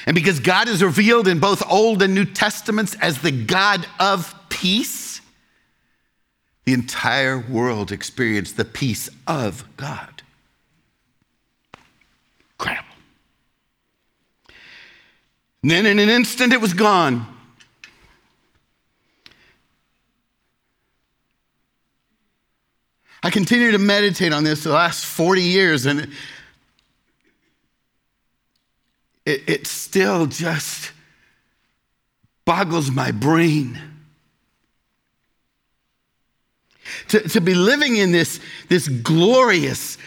And 0.06 0.16
because 0.16 0.40
God 0.40 0.70
is 0.70 0.82
revealed 0.82 1.28
in 1.28 1.40
both 1.40 1.62
Old 1.70 2.02
and 2.02 2.16
New 2.16 2.24
Testaments 2.24 2.96
as 3.02 3.18
the 3.18 3.34
God 3.34 3.86
of 4.00 4.34
peace, 4.48 5.20
the 6.64 6.72
entire 6.72 7.38
world 7.38 7.92
experienced 7.92 8.56
the 8.56 8.64
peace 8.64 9.10
of 9.28 9.66
God. 9.76 10.24
Incredible. 12.58 12.96
And 15.64 15.72
then 15.72 15.86
in 15.86 16.00
an 16.00 16.08
instant 16.08 16.54
it 16.54 16.62
was 16.62 16.74
gone. 16.74 17.35
I 23.26 23.32
continue 23.32 23.72
to 23.72 23.80
meditate 23.80 24.34
on 24.34 24.44
this 24.44 24.66
the 24.66 24.72
last 24.72 25.04
40 25.04 25.42
years, 25.42 25.88
and 25.88 26.02
it, 29.26 29.50
it 29.50 29.66
still 29.66 30.28
just 30.28 30.92
boggles 32.46 32.92
my 32.92 33.10
brain. 33.10 33.82
To, 37.08 37.20
to 37.30 37.42
be 37.42 37.56
living 37.56 37.96
in 37.96 38.12
this, 38.12 38.40
this 38.70 38.88
glorious 38.88 39.98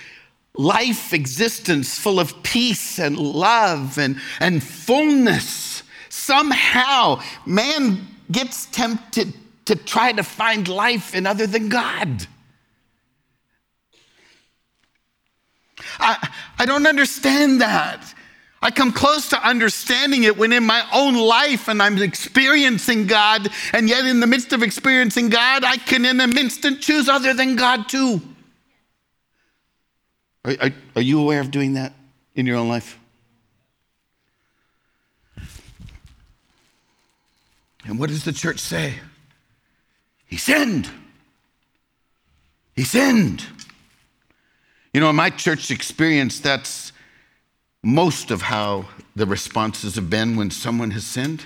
life 0.55 1.13
existence 1.13 1.99
full 1.99 2.21
of 2.21 2.41
peace 2.45 3.01
and 3.01 3.19
love 3.19 3.99
and, 3.99 4.21
and 4.39 4.63
fullness, 4.63 5.83
somehow 6.09 7.21
man 7.45 8.07
gets 8.31 8.67
tempted 8.67 9.35
to 9.65 9.75
try 9.75 10.13
to 10.13 10.23
find 10.23 10.69
life 10.69 11.17
in 11.17 11.27
other 11.27 11.49
than 11.49 11.69
God. 11.69 12.29
I, 15.99 16.29
I 16.59 16.67
don't 16.67 16.87
understand 16.87 17.61
that. 17.61 18.15
I 18.61 18.71
come 18.71 18.91
close 18.91 19.29
to 19.29 19.47
understanding 19.47 20.25
it 20.25 20.37
when 20.37 20.53
in 20.53 20.65
my 20.65 20.85
own 20.93 21.15
life 21.15 21.69
and 21.69 21.81
I'm 21.81 21.97
experiencing 22.03 23.07
God, 23.07 23.49
and 23.73 23.89
yet 23.89 24.05
in 24.05 24.21
the 24.21 24.27
midst 24.27 24.53
of 24.53 24.63
experiencing 24.63 25.29
God, 25.29 25.63
I 25.65 25.77
can 25.77 26.05
in 26.05 26.21
an 26.21 26.37
instant 26.37 26.81
choose 26.81 27.09
other 27.09 27.35
than 27.35 27.55
God 27.55 27.89
too. 27.89 28.21
Are, 30.45 30.57
are, 30.61 30.71
are 30.97 31.03
you 31.03 31.21
aware 31.21 31.41
of 31.41 31.51
doing 31.51 31.75
that 31.75 31.93
in 32.35 32.47
your 32.47 32.57
own 32.57 32.69
life? 32.69 32.99
And 37.85 37.99
what 37.99 38.11
does 38.11 38.25
the 38.25 38.33
church 38.33 38.59
say? 38.59 38.95
He 40.27 40.37
sinned. 40.37 40.91
He 42.75 42.85
sinned. 42.85 43.45
You 44.93 45.01
know, 45.01 45.11
in 45.11 45.17
my 45.17 45.31
church 45.31 45.71
experience, 45.71 46.41
that's 46.41 46.93
most 47.83 48.31
of 48.31 48.43
how 48.43 48.87
the 49.15 49.27
responses 49.27 49.95
have 49.97 50.11
been 50.11 50.37
when 50.37 50.51
someone 50.51 50.91
has 50.93 51.07
sinned. 51.07 51.45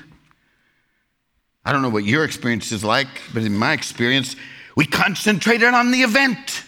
I 1.65 1.73
don't 1.73 1.83
know 1.83 1.89
what 1.89 2.05
your 2.05 2.25
experience 2.25 2.73
is 2.73 2.83
like, 2.83 3.09
but 3.33 3.43
in 3.43 3.55
my 3.55 3.73
experience, 3.73 4.37
we 4.77 4.87
concentrated 4.87 5.75
on 5.75 5.91
the 5.91 6.03
event. 6.03 6.65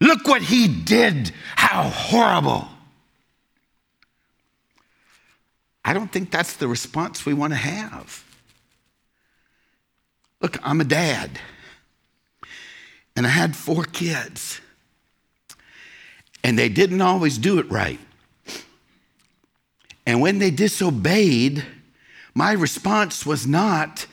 Look 0.00 0.26
what 0.26 0.42
he 0.42 0.66
did. 0.66 1.32
How 1.54 1.84
horrible. 1.84 2.68
I 5.84 5.94
don't 5.94 6.10
think 6.10 6.30
that's 6.30 6.54
the 6.56 6.68
response 6.68 7.26
we 7.26 7.34
want 7.34 7.52
to 7.52 7.58
have. 7.58 8.24
Look, 10.40 10.58
I'm 10.66 10.80
a 10.80 10.84
dad, 10.84 11.38
and 13.14 13.26
I 13.26 13.30
had 13.30 13.54
four 13.54 13.84
kids, 13.84 14.60
and 16.44 16.58
they 16.58 16.68
didn't 16.68 17.00
always 17.00 17.38
do 17.38 17.58
it 17.58 17.70
right. 17.70 18.00
And 20.06 20.20
when 20.20 20.38
they 20.38 20.50
disobeyed, 20.50 21.64
my 22.34 22.52
response 22.52 23.24
was 23.24 23.46
not 23.46 24.06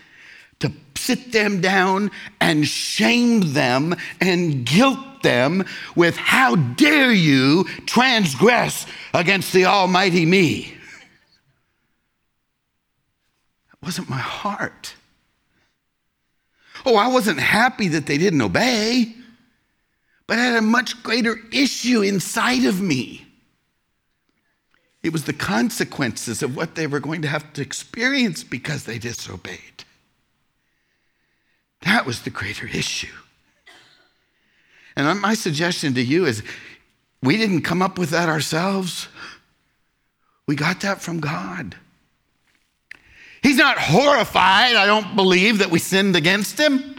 to 0.59 0.71
sit 0.95 1.31
them 1.31 1.61
down 1.61 2.11
and 2.39 2.67
shame 2.67 3.53
them 3.53 3.95
and 4.19 4.65
guilt 4.65 5.23
them 5.23 5.65
with, 5.95 6.15
How 6.15 6.55
dare 6.55 7.11
you 7.11 7.63
transgress 7.85 8.85
against 9.13 9.53
the 9.53 9.65
Almighty 9.65 10.25
me? 10.25 10.73
That 13.71 13.85
wasn't 13.85 14.09
my 14.09 14.17
heart. 14.17 14.93
Oh, 16.85 16.95
I 16.95 17.07
wasn't 17.07 17.39
happy 17.39 17.89
that 17.89 18.05
they 18.05 18.17
didn't 18.17 18.41
obey, 18.41 19.13
but 20.29 20.37
had 20.37 20.55
a 20.55 20.61
much 20.61 21.01
greater 21.01 21.39
issue 21.51 22.03
inside 22.03 22.63
of 22.63 22.79
me. 22.79 23.25
It 25.01 25.11
was 25.11 25.23
the 25.23 25.33
consequences 25.33 26.43
of 26.43 26.55
what 26.55 26.75
they 26.75 26.85
were 26.85 26.99
going 26.99 27.23
to 27.23 27.27
have 27.27 27.51
to 27.53 27.63
experience 27.63 28.43
because 28.43 28.83
they 28.83 28.99
disobeyed. 28.99 29.85
That 31.81 32.05
was 32.05 32.21
the 32.21 32.29
greater 32.29 32.67
issue. 32.67 33.11
And 34.95 35.19
my 35.19 35.33
suggestion 35.33 35.95
to 35.95 36.01
you 36.03 36.27
is 36.27 36.43
we 37.23 37.35
didn't 37.35 37.63
come 37.63 37.81
up 37.81 37.97
with 37.97 38.11
that 38.11 38.29
ourselves, 38.29 39.07
we 40.45 40.55
got 40.55 40.81
that 40.81 41.01
from 41.01 41.21
God. 41.21 41.75
He's 43.41 43.57
not 43.57 43.79
horrified, 43.79 44.75
I 44.75 44.85
don't 44.85 45.15
believe, 45.15 45.57
that 45.57 45.71
we 45.71 45.79
sinned 45.79 46.15
against 46.15 46.59
him. 46.59 46.98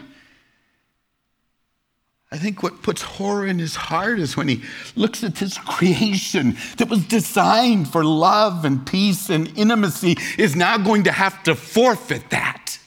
I 2.31 2.37
think 2.37 2.63
what 2.63 2.81
puts 2.81 3.01
horror 3.01 3.45
in 3.45 3.59
his 3.59 3.75
heart 3.75 4.17
is 4.17 4.37
when 4.37 4.47
he 4.47 4.63
looks 4.95 5.21
at 5.23 5.35
this 5.35 5.57
creation 5.57 6.55
that 6.77 6.89
was 6.89 7.03
designed 7.05 7.91
for 7.91 8.05
love 8.05 8.63
and 8.63 8.85
peace 8.87 9.29
and 9.29 9.51
intimacy 9.57 10.15
is 10.37 10.55
now 10.55 10.77
going 10.77 11.03
to 11.03 11.11
have 11.11 11.43
to 11.43 11.55
forfeit 11.55 12.29
that 12.29 12.79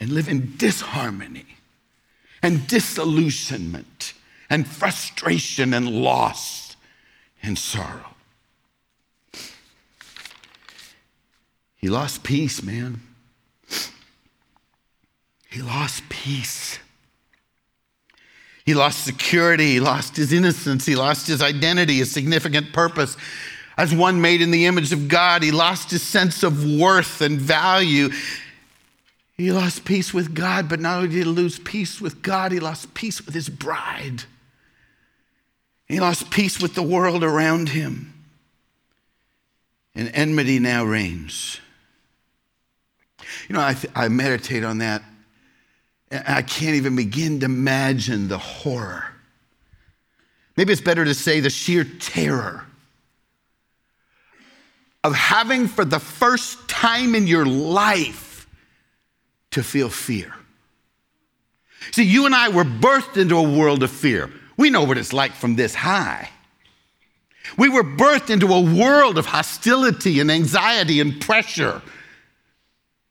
and 0.00 0.10
live 0.10 0.28
in 0.28 0.54
disharmony 0.56 1.46
and 2.42 2.66
disillusionment 2.66 4.12
and 4.50 4.66
frustration 4.66 5.72
and 5.72 5.88
loss 5.88 6.76
and 7.42 7.56
sorrow. 7.56 8.14
He 11.76 11.88
lost 11.88 12.24
peace, 12.24 12.60
man. 12.60 13.05
He 15.56 15.62
lost 15.62 16.06
peace. 16.10 16.78
He 18.66 18.74
lost 18.74 19.04
security. 19.04 19.72
He 19.72 19.80
lost 19.80 20.14
his 20.14 20.30
innocence. 20.30 20.84
He 20.84 20.94
lost 20.94 21.26
his 21.26 21.40
identity, 21.40 21.94
his 21.94 22.12
significant 22.12 22.74
purpose. 22.74 23.16
As 23.78 23.94
one 23.94 24.20
made 24.20 24.42
in 24.42 24.50
the 24.50 24.66
image 24.66 24.92
of 24.92 25.08
God, 25.08 25.42
he 25.42 25.50
lost 25.52 25.90
his 25.90 26.02
sense 26.02 26.42
of 26.42 26.62
worth 26.70 27.22
and 27.22 27.40
value. 27.40 28.10
He 29.38 29.50
lost 29.50 29.86
peace 29.86 30.12
with 30.12 30.34
God, 30.34 30.68
but 30.68 30.78
not 30.78 30.98
only 30.98 31.08
did 31.08 31.16
he 31.16 31.24
lose 31.24 31.58
peace 31.58 32.02
with 32.02 32.20
God, 32.20 32.52
he 32.52 32.60
lost 32.60 32.92
peace 32.92 33.24
with 33.24 33.34
his 33.34 33.48
bride. 33.48 34.24
He 35.88 36.00
lost 36.00 36.30
peace 36.30 36.60
with 36.60 36.74
the 36.74 36.82
world 36.82 37.24
around 37.24 37.70
him. 37.70 38.12
And 39.94 40.10
enmity 40.12 40.58
now 40.58 40.84
reigns. 40.84 41.60
You 43.48 43.54
know, 43.54 43.64
I, 43.64 43.72
th- 43.72 43.90
I 43.96 44.08
meditate 44.08 44.62
on 44.62 44.78
that. 44.78 45.02
I 46.10 46.42
can't 46.42 46.76
even 46.76 46.96
begin 46.96 47.40
to 47.40 47.46
imagine 47.46 48.28
the 48.28 48.38
horror. 48.38 49.04
Maybe 50.56 50.72
it's 50.72 50.80
better 50.80 51.04
to 51.04 51.14
say 51.14 51.40
the 51.40 51.50
sheer 51.50 51.84
terror 51.84 52.64
of 55.04 55.14
having 55.14 55.68
for 55.68 55.84
the 55.84 55.98
first 55.98 56.68
time 56.68 57.14
in 57.14 57.26
your 57.26 57.44
life 57.44 58.48
to 59.50 59.62
feel 59.62 59.88
fear. 59.88 60.32
See, 61.92 62.04
you 62.04 62.26
and 62.26 62.34
I 62.34 62.48
were 62.48 62.64
birthed 62.64 63.16
into 63.16 63.36
a 63.36 63.42
world 63.42 63.82
of 63.82 63.90
fear. 63.90 64.30
We 64.56 64.70
know 64.70 64.84
what 64.84 64.98
it's 64.98 65.12
like 65.12 65.32
from 65.32 65.56
this 65.56 65.74
high. 65.74 66.30
We 67.56 67.68
were 67.68 67.84
birthed 67.84 68.30
into 68.30 68.52
a 68.52 68.60
world 68.60 69.18
of 69.18 69.26
hostility 69.26 70.18
and 70.18 70.30
anxiety 70.30 71.00
and 71.00 71.20
pressure 71.20 71.82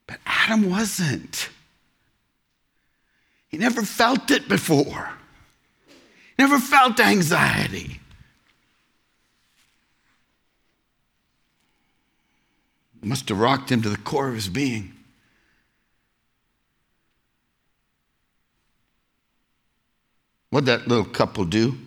but 0.07 0.19
Adam 0.25 0.69
wasn't. 0.69 1.49
He 3.55 3.59
never 3.61 3.83
felt 3.83 4.31
it 4.31 4.49
before, 4.49 5.09
never 6.37 6.59
felt 6.59 6.99
anxiety. 6.99 8.01
It 13.01 13.07
must 13.07 13.29
have 13.29 13.39
rocked 13.39 13.71
him 13.71 13.81
to 13.83 13.87
the 13.87 13.95
core 13.95 14.27
of 14.27 14.35
his 14.35 14.49
being. 14.49 14.91
What'd 20.49 20.67
that 20.67 20.89
little 20.89 21.05
couple 21.05 21.45
do? 21.45 21.69
What 21.69 21.77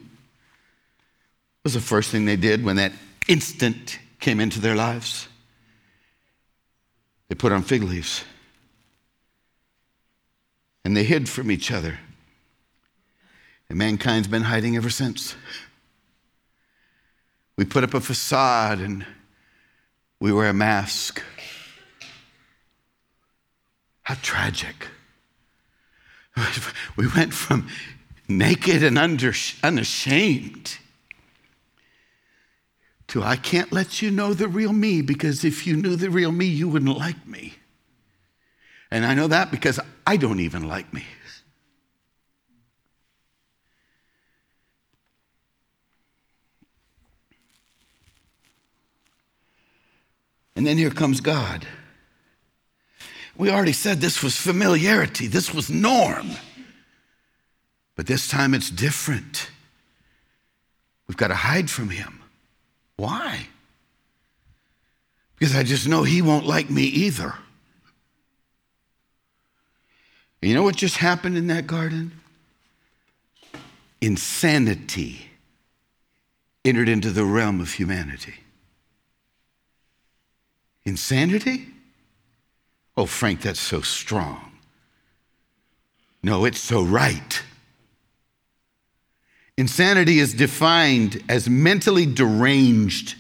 was 1.65 1.75
the 1.75 1.81
first 1.83 2.11
thing 2.11 2.25
they 2.25 2.37
did 2.37 2.65
when 2.65 2.77
that 2.77 2.93
instant 3.29 3.99
came 4.21 4.41
into 4.41 4.59
their 4.59 4.75
lives? 4.75 5.29
They 7.29 7.35
put 7.35 7.53
on 7.53 7.63
fig 7.63 7.83
leaves. 7.83 8.25
And 10.89 10.97
they 10.97 11.05
hid 11.05 11.29
from 11.29 11.51
each 11.51 11.71
other. 11.71 11.99
And 13.69 13.77
mankind's 13.77 14.27
been 14.27 14.45
hiding 14.45 14.75
ever 14.75 14.89
since. 14.89 15.35
We 17.59 17.67
put 17.67 17.85
up 17.85 17.93
a 17.93 18.01
facade 18.01 18.81
and 18.81 19.05
we 20.19 20.33
wear 20.33 20.49
a 20.49 20.55
mask. 20.55 21.23
How 24.05 24.15
tragic. 24.23 24.89
We 26.97 27.07
went 27.07 27.35
from 27.35 27.69
naked 28.27 28.83
and 28.83 28.99
unashamed 28.99 30.79
to 33.09 33.23
I 33.23 33.37
can't 33.37 33.73
let 33.73 34.01
you 34.01 34.11
know 34.11 34.33
the 34.33 34.49
real 34.49 34.73
me 34.73 35.03
because 35.03 35.45
if 35.45 35.67
you 35.67 35.77
knew 35.77 35.97
the 35.97 36.09
real 36.09 36.33
me, 36.33 36.47
you 36.47 36.67
wouldn't 36.67 36.97
like 36.97 37.27
me. 37.27 37.57
And 38.91 39.05
I 39.05 39.15
know 39.15 39.27
that 39.27 39.51
because 39.51 39.79
I 40.07 40.17
don't 40.17 40.41
even 40.41 40.67
like 40.67 40.93
me. 40.93 41.05
And 50.57 50.67
then 50.67 50.77
here 50.77 50.91
comes 50.91 51.21
God. 51.21 51.67
We 53.37 53.51
already 53.51 53.73
said 53.73 54.01
this 54.01 54.25
was 54.25 54.37
familiarity, 54.37 55.29
this 55.29 55.55
was 55.55 55.71
norm. 55.71 56.33
But 57.95 58.07
this 58.07 58.29
time 58.29 58.55
it's 58.55 58.71
different. 58.71 59.51
We've 61.07 61.17
got 61.17 61.29
to 61.29 61.35
hide 61.35 61.71
from 61.71 61.91
Him. 61.91 62.23
Why? 62.97 63.47
Because 65.37 65.55
I 65.55 65.63
just 65.63 65.87
know 65.87 66.03
he 66.03 66.21
won't 66.21 66.47
like 66.47 66.69
me 66.69 66.83
either. 66.83 67.35
You 70.41 70.55
know 70.55 70.63
what 70.63 70.77
just 70.77 70.99
happened 70.99 71.37
in 71.37 71.49
that 71.49 71.67
garden? 71.67 72.13
Insanity 74.01 75.29
entered 76.65 76.89
into 76.89 77.11
the 77.11 77.25
realm 77.25 77.61
of 77.61 77.73
humanity. 77.73 78.35
Insanity? 80.85 81.67
Oh, 82.97 83.07
Frank, 83.07 83.43
that's 83.43 83.61
so 83.61 83.81
strong. 83.81 84.53
No, 86.23 86.45
it's 86.45 86.61
so 86.61 86.83
right. 86.83 87.43
Insanity 89.57 90.21
is 90.21 90.35
defined 90.35 91.23
as 91.29 91.49
mentally 91.49 92.07
deranged 92.07 93.17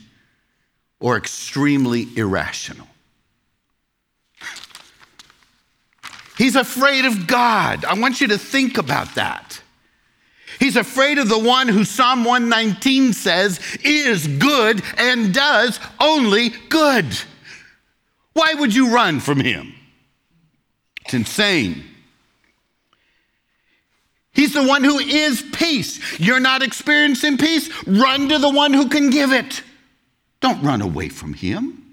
or 1.01 1.17
extremely 1.17 2.07
irrational. 2.17 2.87
He's 6.39 6.55
afraid 6.55 7.05
of 7.05 7.27
God. 7.27 7.85
I 7.85 7.95
want 7.95 8.21
you 8.21 8.29
to 8.29 8.39
think 8.39 8.79
about 8.79 9.17
that. 9.17 9.61
He's 10.61 10.77
afraid 10.77 11.19
of 11.19 11.29
the 11.29 11.39
one 11.39 11.69
who 11.69 11.85
Psalm 11.85 12.25
119 12.25 13.13
says 13.13 13.61
is 13.83 14.27
good 14.27 14.83
and 14.97 15.35
does 15.35 15.79
only 16.01 16.51
good. 16.69 17.07
Why 18.33 18.55
would 18.55 18.75
you 18.75 18.95
run 18.95 19.19
from 19.19 19.41
him? 19.41 19.75
It's 21.05 21.15
insane. 21.15 21.85
He's 24.33 24.55
the 24.55 24.67
one 24.67 24.85
who 24.85 25.01
is 25.01 25.43
peace. 25.53 26.21
You're 26.21 26.39
not 26.39 26.63
experiencing 26.63 27.39
peace? 27.39 27.69
Run 27.85 28.29
to 28.29 28.39
the 28.39 28.51
one 28.51 28.73
who 28.73 28.89
can 28.89 29.11
give 29.11 29.33
it. 29.33 29.63
Don't 30.41 30.63
run 30.63 30.83
away 30.83 31.09
from 31.09 31.35
him. 31.35 31.88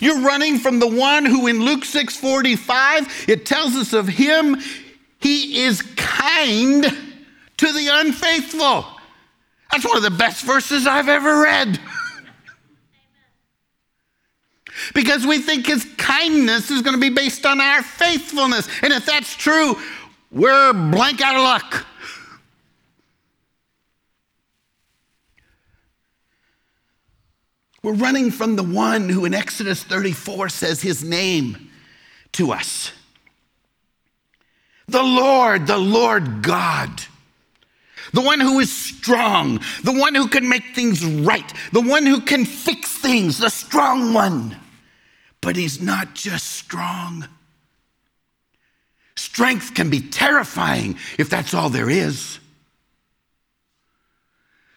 You're 0.00 0.20
running 0.20 0.58
from 0.58 0.78
the 0.78 0.86
one 0.86 1.24
who 1.24 1.46
in 1.46 1.64
Luke 1.64 1.84
6:45 1.84 3.28
it 3.28 3.46
tells 3.46 3.74
us 3.74 3.92
of 3.92 4.08
him 4.08 4.60
he 5.20 5.62
is 5.62 5.82
kind 5.96 6.84
to 7.56 7.72
the 7.72 7.88
unfaithful. 7.90 8.86
That's 9.70 9.84
one 9.84 9.96
of 9.96 10.02
the 10.02 10.10
best 10.10 10.44
verses 10.44 10.86
I've 10.86 11.08
ever 11.08 11.42
read. 11.42 11.80
because 14.94 15.26
we 15.26 15.38
think 15.38 15.66
his 15.66 15.86
kindness 15.96 16.70
is 16.70 16.82
going 16.82 16.94
to 16.94 17.00
be 17.00 17.10
based 17.10 17.44
on 17.44 17.60
our 17.60 17.82
faithfulness. 17.82 18.68
And 18.82 18.92
if 18.92 19.04
that's 19.04 19.34
true, 19.34 19.76
we're 20.30 20.72
blank 20.72 21.20
out 21.20 21.36
of 21.36 21.42
luck. 21.42 21.86
We're 27.88 27.94
running 27.94 28.30
from 28.30 28.56
the 28.56 28.62
one 28.62 29.08
who 29.08 29.24
in 29.24 29.32
Exodus 29.32 29.82
34 29.82 30.50
says 30.50 30.82
his 30.82 31.02
name 31.02 31.70
to 32.32 32.52
us. 32.52 32.92
The 34.88 35.02
Lord, 35.02 35.66
the 35.66 35.78
Lord 35.78 36.42
God. 36.42 36.90
The 38.12 38.20
one 38.20 38.40
who 38.40 38.60
is 38.60 38.70
strong, 38.70 39.60
the 39.84 39.98
one 39.98 40.14
who 40.14 40.28
can 40.28 40.50
make 40.50 40.74
things 40.74 41.02
right, 41.02 41.50
the 41.72 41.80
one 41.80 42.04
who 42.04 42.20
can 42.20 42.44
fix 42.44 42.94
things, 42.98 43.38
the 43.38 43.48
strong 43.48 44.12
one. 44.12 44.54
But 45.40 45.56
he's 45.56 45.80
not 45.80 46.14
just 46.14 46.44
strong. 46.44 47.26
Strength 49.16 49.72
can 49.72 49.88
be 49.88 50.02
terrifying 50.02 50.98
if 51.18 51.30
that's 51.30 51.54
all 51.54 51.70
there 51.70 51.88
is. 51.88 52.38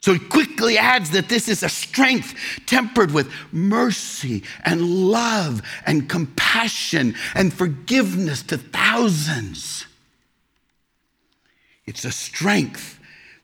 So 0.02 0.14
he 0.14 0.20
quickly 0.20 0.80
adds 0.80 1.12
that 1.12 1.30
this 1.30 1.48
is 1.48 1.62
a 1.62 1.70
strength 1.70 2.34
tempered 2.66 3.12
with 3.12 3.32
mercy 3.52 4.44
and 4.66 4.82
love 4.82 5.62
and 5.86 6.10
compassion 6.10 7.16
and 7.36 7.54
forgiveness 7.54 8.42
to 8.44 8.58
thousands. 8.58 9.86
It's 11.86 12.04
a 12.04 12.12
strength 12.12 13.00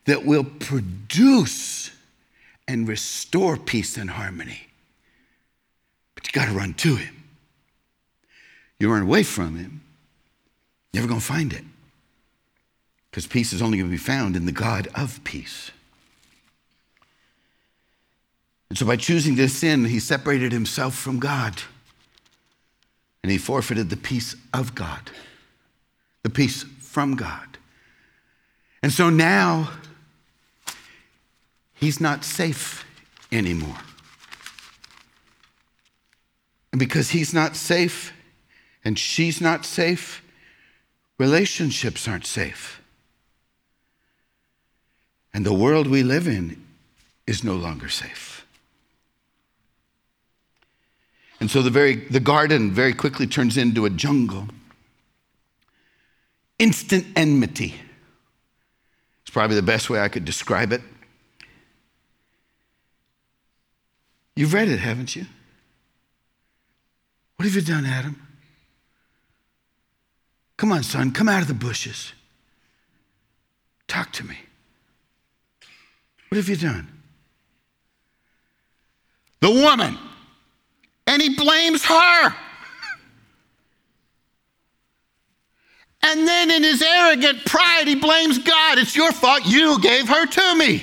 that 0.06 0.24
will 0.24 0.44
produce 0.44 1.92
and 2.66 2.88
restore 2.88 3.56
peace 3.56 3.96
and 3.96 4.10
harmony. 4.10 4.68
But 6.16 6.26
you 6.26 6.32
got 6.32 6.46
to 6.46 6.58
run 6.58 6.74
to 6.74 6.96
him. 6.96 7.24
You 8.80 8.92
run 8.92 9.02
away 9.02 9.22
from 9.22 9.56
him, 9.56 9.82
you're 10.92 11.02
never 11.02 11.08
going 11.08 11.20
to 11.20 11.26
find 11.26 11.52
it. 11.52 11.64
Because 13.10 13.26
peace 13.26 13.52
is 13.52 13.62
only 13.62 13.78
going 13.78 13.90
to 13.90 13.96
be 13.96 13.96
found 13.96 14.34
in 14.34 14.44
the 14.44 14.52
God 14.52 14.88
of 14.94 15.22
peace. 15.24 15.70
And 18.68 18.78
so 18.78 18.86
by 18.86 18.96
choosing 18.96 19.36
to 19.36 19.48
sin, 19.48 19.86
he 19.86 19.98
separated 19.98 20.52
himself 20.52 20.94
from 20.94 21.18
God. 21.18 21.62
And 23.22 23.32
he 23.32 23.38
forfeited 23.38 23.90
the 23.90 23.96
peace 23.96 24.36
of 24.52 24.74
God, 24.74 25.10
the 26.22 26.30
peace 26.30 26.64
from 26.80 27.16
God. 27.16 27.58
And 28.82 28.92
so 28.92 29.10
now 29.10 29.70
he's 31.74 32.00
not 32.00 32.24
safe 32.24 32.84
anymore. 33.32 33.76
And 36.72 36.78
because 36.78 37.10
he's 37.10 37.34
not 37.34 37.56
safe 37.56 38.12
and 38.84 38.98
she's 38.98 39.40
not 39.40 39.64
safe, 39.64 40.22
relationships 41.18 42.06
aren't 42.06 42.26
safe. 42.26 42.80
And 45.34 45.44
the 45.44 45.52
world 45.52 45.86
we 45.86 46.02
live 46.02 46.28
in 46.28 46.64
is 47.26 47.42
no 47.42 47.54
longer 47.54 47.88
safe. 47.88 48.37
And 51.40 51.50
so 51.50 51.62
the, 51.62 51.70
very, 51.70 51.96
the 51.96 52.20
garden 52.20 52.72
very 52.72 52.92
quickly 52.92 53.26
turns 53.26 53.56
into 53.56 53.84
a 53.84 53.90
jungle. 53.90 54.48
Instant 56.58 57.06
enmity. 57.14 57.74
It's 59.22 59.30
probably 59.30 59.56
the 59.56 59.62
best 59.62 59.88
way 59.88 60.00
I 60.00 60.08
could 60.08 60.24
describe 60.24 60.72
it. 60.72 60.82
You've 64.34 64.52
read 64.52 64.68
it, 64.68 64.78
haven't 64.78 65.14
you? 65.14 65.26
What 67.36 67.44
have 67.44 67.54
you 67.54 67.62
done, 67.62 67.86
Adam? 67.86 68.20
Come 70.56 70.72
on, 70.72 70.82
son, 70.82 71.12
come 71.12 71.28
out 71.28 71.42
of 71.42 71.48
the 71.48 71.54
bushes. 71.54 72.12
Talk 73.86 74.12
to 74.12 74.24
me. 74.24 74.36
What 76.28 76.36
have 76.36 76.48
you 76.48 76.56
done? 76.56 76.88
The 79.40 79.50
woman 79.50 79.96
and 81.18 81.30
he 81.30 81.36
blames 81.36 81.84
her. 81.84 82.34
And 86.02 86.28
then 86.28 86.50
in 86.50 86.62
his 86.62 86.80
arrogant 86.80 87.44
pride, 87.44 87.88
he 87.88 87.96
blames 87.96 88.38
God. 88.38 88.78
It's 88.78 88.94
your 88.94 89.10
fault. 89.10 89.42
You 89.44 89.80
gave 89.80 90.08
her 90.08 90.26
to 90.26 90.54
me. 90.56 90.82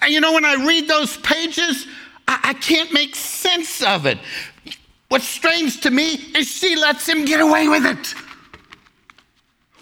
And 0.00 0.12
you 0.12 0.20
know, 0.20 0.32
when 0.32 0.46
I 0.46 0.54
read 0.66 0.88
those 0.88 1.18
pages, 1.18 1.86
I, 2.26 2.40
I 2.42 2.54
can't 2.54 2.92
make 2.92 3.14
sense 3.14 3.82
of 3.82 4.06
it. 4.06 4.18
What's 5.08 5.28
strange 5.28 5.82
to 5.82 5.90
me 5.90 6.14
is 6.34 6.48
she 6.48 6.74
lets 6.74 7.06
him 7.06 7.26
get 7.26 7.40
away 7.40 7.68
with 7.68 7.84
it. 7.84 8.14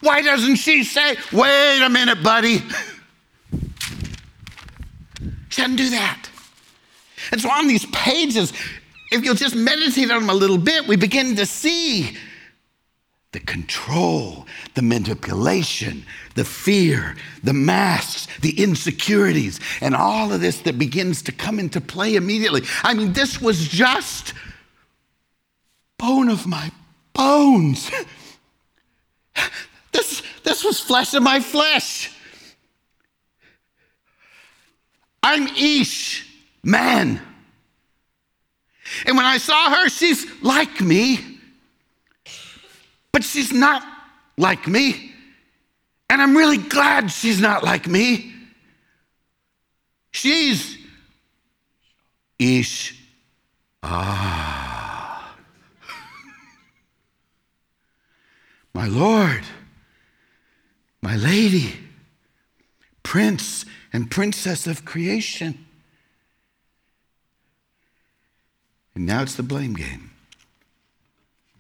Why 0.01 0.21
doesn't 0.21 0.57
she 0.57 0.83
say, 0.83 1.17
wait 1.33 1.83
a 1.83 1.89
minute, 1.89 2.23
buddy? 2.23 2.59
She 5.49 5.63
doesn't 5.63 5.77
do 5.77 5.91
that. 5.91 6.29
And 7.33 7.41
so 7.41 7.51
on 7.51 7.67
these 7.67 7.87
pages, 7.87 8.53
if 9.11 9.25
you'll 9.25 9.35
just 9.35 9.55
meditate 9.55 10.11
on 10.11 10.21
them 10.21 10.31
a 10.31 10.35
little 10.35 10.59
bit, 10.59 10.87
we 10.87 10.97
begin 10.97 11.37
to 11.37 11.47
see 11.47 12.17
the 13.33 13.41
control, 13.41 14.47
the 14.75 14.83
manipulation, 14.83 16.05
the 16.37 16.45
fear, 16.45 17.17
the 17.43 17.53
masks, 17.53 18.29
the 18.41 18.63
insecurities, 18.63 19.59
and 19.81 19.95
all 19.95 20.33
of 20.33 20.41
this 20.41 20.61
that 20.63 20.79
begins 20.79 21.23
to 21.23 21.33
come 21.33 21.59
into 21.59 21.81
play 21.81 22.15
immediately. 22.15 22.63
I 22.83 22.95
mean, 22.95 23.13
this 23.13 23.41
was 23.41 23.69
just 23.69 24.35
bone 25.99 26.29
of 26.29 26.47
my 26.47 26.71
bones. 27.13 27.91
this, 29.93 30.23
this 30.45 30.65
was 30.65 30.81
flesh 30.81 31.13
of 31.15 31.23
my 31.23 31.41
flesh. 31.41 32.13
I'm 35.23 35.49
Ish 35.49 36.34
man. 36.65 37.21
And 39.07 39.17
when 39.17 39.27
I 39.27 39.39
saw 39.39 39.71
her, 39.71 39.89
she's 39.89 40.27
like 40.43 40.81
me, 40.81 41.19
but 43.13 43.25
she's 43.25 43.53
not 43.53 43.83
like 44.37 44.67
me. 44.69 45.13
And 46.11 46.21
I'm 46.21 46.37
really 46.37 46.59
glad 46.59 47.11
she's 47.11 47.41
not 47.41 47.65
like 47.65 47.87
me. 47.87 48.33
She's 50.13 50.79
Ish. 52.39 53.01
Ah. 53.83 55.37
My 58.73 58.89
Lord, 58.89 59.45
my 61.01 61.17
lady, 61.17 61.75
prince 63.03 63.65
and 63.93 64.11
princess 64.11 64.67
of 64.67 64.85
creation. 64.85 65.64
And 68.95 69.07
now 69.07 69.23
it's 69.23 69.35
the 69.35 69.43
blame 69.43 69.75
game. 69.75 70.11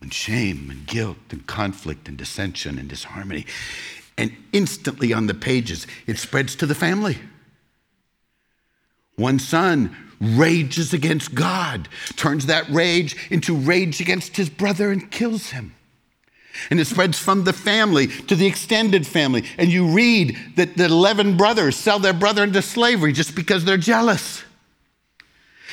And 0.00 0.12
shame 0.12 0.68
and 0.70 0.86
guilt 0.86 1.16
and 1.30 1.46
conflict 1.46 2.08
and 2.08 2.16
dissension 2.16 2.78
and 2.78 2.88
disharmony. 2.88 3.46
And 4.16 4.32
instantly 4.52 5.12
on 5.12 5.26
the 5.26 5.34
pages, 5.34 5.86
it 6.06 6.18
spreads 6.18 6.54
to 6.56 6.66
the 6.66 6.74
family. 6.74 7.18
One 9.16 9.38
son 9.38 9.96
rages 10.20 10.92
against 10.92 11.34
God, 11.34 11.88
turns 12.16 12.46
that 12.46 12.68
rage 12.68 13.16
into 13.30 13.56
rage 13.56 14.00
against 14.00 14.36
his 14.36 14.48
brother 14.48 14.90
and 14.90 15.10
kills 15.10 15.50
him. 15.50 15.74
And 16.70 16.78
it 16.78 16.86
spreads 16.86 17.18
from 17.18 17.44
the 17.44 17.52
family 17.52 18.06
to 18.06 18.36
the 18.36 18.46
extended 18.46 19.06
family. 19.06 19.44
And 19.58 19.70
you 19.70 19.88
read 19.88 20.36
that 20.56 20.76
the 20.76 20.84
11 20.84 21.36
brothers 21.36 21.76
sell 21.76 21.98
their 21.98 22.12
brother 22.12 22.44
into 22.44 22.62
slavery 22.62 23.12
just 23.12 23.34
because 23.34 23.64
they're 23.64 23.76
jealous. 23.76 24.44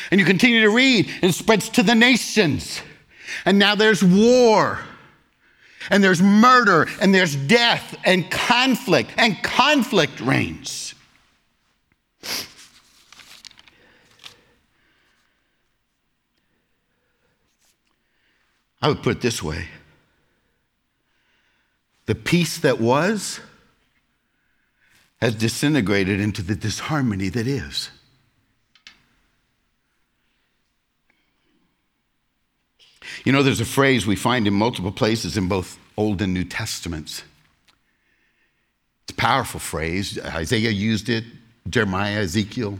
And 0.10 0.20
you 0.20 0.26
continue 0.26 0.62
to 0.62 0.70
read, 0.70 1.10
and 1.22 1.34
spreads 1.34 1.70
to 1.70 1.84
the 1.84 1.96
nations. 1.96 2.82
And 3.46 3.60
now 3.60 3.76
there's 3.76 4.04
war, 4.04 4.80
and 5.90 6.04
there's 6.04 6.22
murder, 6.22 6.88
and 7.02 7.14
there's 7.14 7.36
death, 7.36 7.98
and 8.04 8.30
conflict, 8.30 9.12
and 9.18 9.42
conflict 9.44 10.20
reigns. 10.20 10.96
I 18.82 18.88
would 18.88 19.04
put 19.04 19.18
it 19.18 19.22
this 19.22 19.44
way 19.44 19.68
the 22.08 22.16
peace 22.16 22.58
that 22.58 22.80
was 22.80 23.40
has 25.22 25.36
disintegrated 25.36 26.20
into 26.20 26.42
the 26.42 26.56
disharmony 26.56 27.30
that 27.30 27.48
is. 27.48 27.90
You 33.24 33.32
know, 33.32 33.43
there's 33.43 33.62
a 33.62 33.65
phrase 33.65 34.06
we 34.06 34.15
find 34.15 34.47
in 34.47 34.54
multiple 34.54 34.91
places 34.91 35.38
in 35.38 35.47
both 35.47 35.78
Old 35.97 36.21
and 36.21 36.34
New 36.34 36.43
Testaments. 36.43 37.24
It's 39.04 39.13
a 39.13 39.15
powerful 39.15 39.60
phrase. 39.60 40.19
Isaiah 40.19 40.69
used 40.69 41.10
it, 41.10 41.24
Jeremiah, 41.69 42.21
Ezekiel. 42.21 42.80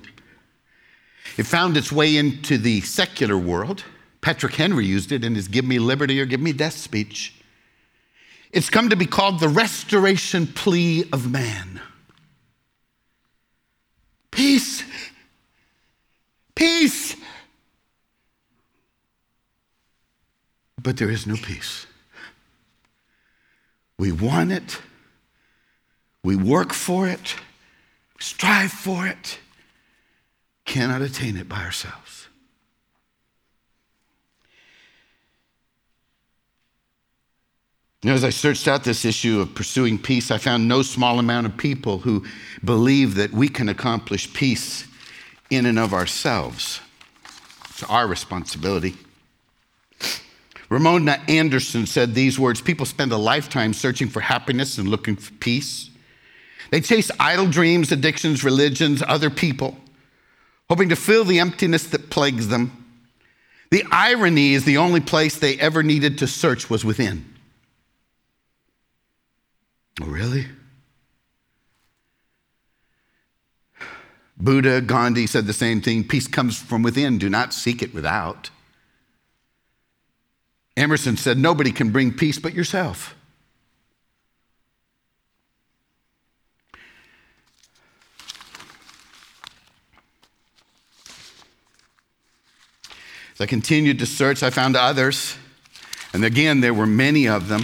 It 1.38 1.46
found 1.46 1.78
its 1.78 1.91
way 1.91 2.17
into 2.17 2.58
the 2.58 2.82
secular 2.82 3.38
world. 3.38 3.84
Patrick 4.22 4.56
Henry 4.56 4.86
used 4.86 5.12
it 5.12 5.24
in 5.24 5.36
his 5.36 5.48
Give 5.48 5.65
Me 5.65 5.80
Liberty 5.80 6.20
or 6.22 6.26
Give 6.26 6.41
Me 6.41 6.54
Death 6.54 6.76
speech. 6.76 7.36
It's 8.52 8.70
come 8.70 8.89
to 8.89 8.96
be 8.96 9.06
called 9.06 9.39
the 9.39 9.48
restoration 9.48 10.46
plea 10.46 11.06
of 11.12 11.32
man. 11.32 11.82
Peace. 14.30 14.81
But 20.82 20.98
there 20.98 21.10
is 21.10 21.28
no 21.28 21.36
peace. 21.36 21.86
We 23.98 24.12
want 24.12 24.52
it. 24.52 24.82
We 26.24 26.36
work 26.36 26.74
for 26.74 27.08
it. 27.08 27.36
We 28.15 28.24
strive 28.24 28.72
for 28.72 29.06
it. 29.06 29.39
Cannot 30.65 31.02
attain 31.02 31.38
it 31.38 31.48
by 31.48 31.63
ourselves. 31.63 32.28
Know, 38.04 38.13
as 38.13 38.24
I 38.24 38.32
searched 38.32 38.67
out 38.67 38.84
this 38.84 39.06
issue 39.06 39.39
of 39.39 39.54
pursuing 39.54 40.00
peace, 40.00 40.32
I 40.32 40.39
found 40.39 40.67
no 40.67 40.82
small 40.82 41.20
amount 41.20 41.46
of 41.46 41.56
people 41.56 42.00
who 42.00 42.26
believe 42.65 43.13
that 43.15 43.32
we 43.32 43.48
can 43.48 43.70
accomplish 43.70 44.34
peace 44.34 44.88
in 45.52 45.67
and 45.67 45.78
of 45.78 45.94
ourselves. 45.94 46.80
It's 47.70 47.84
our 47.84 48.08
responsibility. 48.08 48.96
Ramona 50.72 51.22
Anderson 51.28 51.86
said 51.86 52.16
these 52.16 52.40
words 52.40 52.62
People 52.62 52.86
spend 52.86 53.12
a 53.12 53.18
lifetime 53.18 53.74
searching 53.74 54.08
for 54.08 54.22
happiness 54.22 54.78
and 54.78 54.88
looking 54.88 55.18
for 55.18 55.34
peace. 55.34 55.90
They 56.72 56.80
chase 56.80 57.12
idle 57.20 57.48
dreams, 57.48 57.92
addictions, 57.92 58.46
religions, 58.46 59.04
other 59.06 59.30
people, 59.30 59.78
hoping 60.70 60.88
to 60.88 60.96
fill 60.96 61.26
the 61.26 61.40
emptiness 61.40 61.84
that 61.88 62.10
plagues 62.10 62.48
them. 62.48 62.86
The 63.70 63.84
irony 63.92 64.54
is 64.54 64.64
the 64.64 64.78
only 64.78 65.02
place 65.02 65.38
they 65.38 65.60
ever 65.60 65.84
needed 65.84 66.18
to 66.20 66.28
search 66.28 66.70
was 66.70 66.86
within. 66.86 67.26
Oh, 70.02 70.06
really? 70.06 70.48
Buddha, 74.38 74.80
Gandhi 74.80 75.28
said 75.28 75.48
the 75.48 75.54
same 75.54 75.82
thing 75.82 76.06
peace 76.06 76.28
comes 76.28 76.58
from 76.58 76.82
within, 76.82 77.18
do 77.18 77.30
not 77.30 77.54
seek 77.54 77.82
it 77.82 77.94
without. 77.94 78.50
Emerson 80.78 81.18
said, 81.18 81.38
Nobody 81.38 81.72
can 81.72 81.92
bring 81.92 82.14
peace 82.14 82.40
but 82.40 82.54
yourself. 82.54 83.16
As 93.34 93.42
I 93.42 93.46
continued 93.46 94.00
to 94.00 94.06
search, 94.06 94.44
I 94.44 94.50
found 94.50 94.76
others, 94.76 95.36
and 96.14 96.24
again, 96.24 96.62
there 96.62 96.74
were 96.74 96.86
many 96.86 97.28
of 97.28 97.48
them 97.48 97.64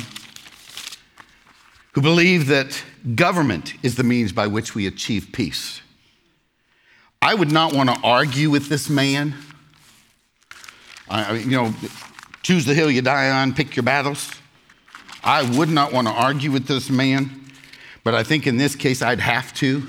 who 1.94 2.02
believe 2.02 2.48
that 2.48 2.84
government 3.16 3.74
is 3.84 3.96
the 3.96 4.04
means 4.04 4.32
by 4.32 4.48
which 4.48 4.76
we 4.76 4.88
achieve 4.88 5.30
peace. 5.32 5.82
I 7.22 7.34
would 7.34 7.52
not 7.52 7.74
want 7.74 7.90
to 7.90 8.00
argue 8.04 8.50
with 8.50 8.70
this 8.70 8.90
man. 8.90 9.34
I, 11.10 11.34
you 11.38 11.52
know, 11.52 11.74
choose 12.48 12.64
the 12.64 12.74
hill 12.74 12.90
you 12.90 13.02
die 13.02 13.30
on, 13.30 13.54
pick 13.54 13.76
your 13.76 13.84
battles. 13.84 14.32
I 15.22 15.44
would 15.58 15.68
not 15.68 15.92
want 15.92 16.08
to 16.08 16.14
argue 16.14 16.50
with 16.50 16.66
this 16.66 16.90
man, 16.90 17.30
but 18.06 18.16
I 18.16 18.24
think 18.24 18.48
in 18.48 18.56
this 18.56 18.74
case 18.74 19.02
I'd 19.02 19.20
have 19.20 19.54
to. 19.56 19.86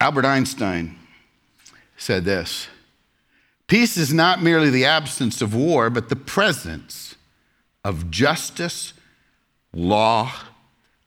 Albert 0.00 0.26
Einstein 0.26 0.96
said 1.96 2.24
this 2.24 2.68
Peace 3.66 3.96
is 3.96 4.14
not 4.14 4.44
merely 4.44 4.70
the 4.70 4.84
absence 4.84 5.42
of 5.42 5.56
war, 5.56 5.90
but 5.90 6.08
the 6.08 6.14
presence 6.14 7.16
of 7.84 8.12
justice, 8.12 8.92
law, 9.72 10.32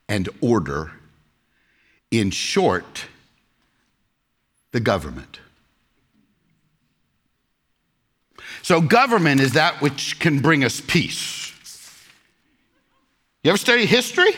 and 0.09 0.27
order. 0.41 0.91
In 2.11 2.31
short, 2.31 3.05
the 4.73 4.81
government. 4.81 5.39
So, 8.63 8.79
government 8.79 9.41
is 9.41 9.53
that 9.53 9.81
which 9.81 10.19
can 10.19 10.39
bring 10.39 10.63
us 10.63 10.81
peace. 10.81 11.53
You 13.43 13.49
ever 13.49 13.57
study 13.57 13.85
history? 13.85 14.31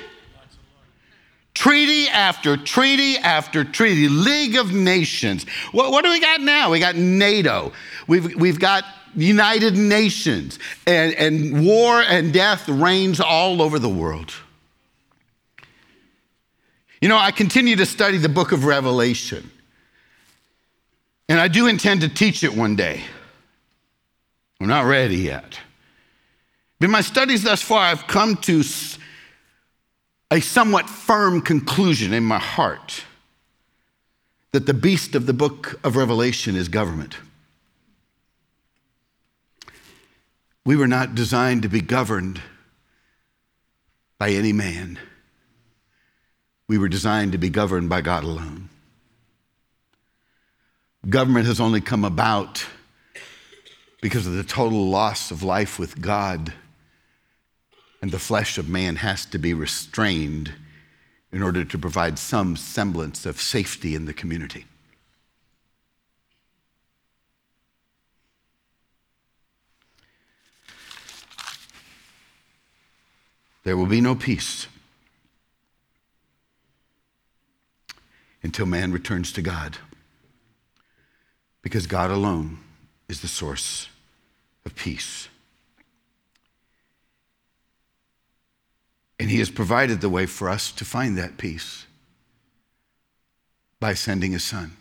Treaty 1.53 2.09
after 2.09 2.57
treaty 2.57 3.17
after 3.19 3.63
treaty, 3.63 4.09
League 4.09 4.57
of 4.57 4.73
Nations. 4.73 5.45
What, 5.71 5.91
what 5.91 6.03
do 6.03 6.09
we 6.09 6.19
got 6.19 6.41
now? 6.41 6.71
We 6.71 6.79
got 6.79 6.95
NATO. 6.95 7.71
We've, 8.07 8.35
we've 8.35 8.59
got 8.59 8.83
United 9.15 9.77
Nations, 9.77 10.59
and, 10.87 11.13
and 11.13 11.65
war 11.65 12.01
and 12.01 12.33
death 12.33 12.67
reigns 12.67 13.19
all 13.19 13.61
over 13.61 13.77
the 13.77 13.87
world. 13.87 14.33
You 16.99 17.09
know, 17.09 17.17
I 17.17 17.29
continue 17.29 17.75
to 17.75 17.85
study 17.85 18.17
the 18.17 18.27
book 18.27 18.51
of 18.51 18.65
Revelation, 18.65 19.51
and 21.29 21.39
I 21.39 21.47
do 21.47 21.67
intend 21.67 22.01
to 22.01 22.09
teach 22.09 22.43
it 22.43 22.53
one 22.55 22.75
day. 22.75 23.03
We're 24.65 24.69
not 24.69 24.85
ready 24.85 25.17
yet. 25.17 25.59
In 26.81 26.89
my 26.89 27.01
studies 27.01 27.43
thus 27.43 27.61
far, 27.61 27.81
I've 27.81 28.07
come 28.07 28.35
to 28.37 28.63
a 30.31 30.39
somewhat 30.39 30.89
firm 30.89 31.41
conclusion 31.41 32.13
in 32.13 32.23
my 32.23 32.39
heart 32.39 33.03
that 34.53 34.65
the 34.65 34.73
beast 34.73 35.13
of 35.13 35.27
the 35.27 35.33
book 35.33 35.79
of 35.83 35.95
Revelation 35.95 36.55
is 36.55 36.67
government. 36.67 37.15
We 40.65 40.75
were 40.75 40.87
not 40.87 41.13
designed 41.13 41.61
to 41.61 41.69
be 41.69 41.81
governed 41.81 42.41
by 44.17 44.31
any 44.31 44.51
man. 44.51 44.97
We 46.67 46.79
were 46.79 46.89
designed 46.89 47.33
to 47.33 47.37
be 47.37 47.51
governed 47.51 47.87
by 47.87 48.01
God 48.01 48.23
alone. 48.23 48.69
Government 51.07 51.45
has 51.45 51.59
only 51.59 51.81
come 51.81 52.03
about 52.03 52.65
because 54.05 54.27
of 54.27 54.33
the 54.33 54.43
total 54.43 54.87
loss 54.87 55.31
of 55.31 55.41
life 55.41 55.79
with 55.79 55.99
God, 55.99 56.53
and 58.03 58.11
the 58.11 58.19
flesh 58.19 58.59
of 58.59 58.69
man 58.69 58.97
has 58.97 59.25
to 59.25 59.39
be 59.39 59.51
restrained 59.51 60.53
in 61.31 61.41
order 61.41 61.65
to 61.65 61.75
provide 61.75 62.19
some 62.19 62.55
semblance 62.55 63.25
of 63.25 63.41
safety 63.41 63.95
in 63.95 64.05
the 64.05 64.13
community. 64.13 64.65
There 73.63 73.75
will 73.75 73.87
be 73.87 74.01
no 74.01 74.13
peace 74.13 74.67
until 78.43 78.67
man 78.67 78.91
returns 78.91 79.33
to 79.33 79.41
God. 79.41 79.79
Because 81.63 81.87
God 81.87 82.11
alone 82.11 82.59
is 83.09 83.21
the 83.21 83.27
source 83.27 83.89
of 84.65 84.75
peace. 84.75 85.27
And 89.19 89.29
He 89.29 89.39
has 89.39 89.49
provided 89.49 90.01
the 90.01 90.09
way 90.09 90.25
for 90.25 90.49
us 90.49 90.71
to 90.73 90.85
find 90.85 91.17
that 91.17 91.37
peace 91.37 91.85
by 93.79 93.93
sending 93.93 94.31
His 94.31 94.43
Son. 94.43 94.75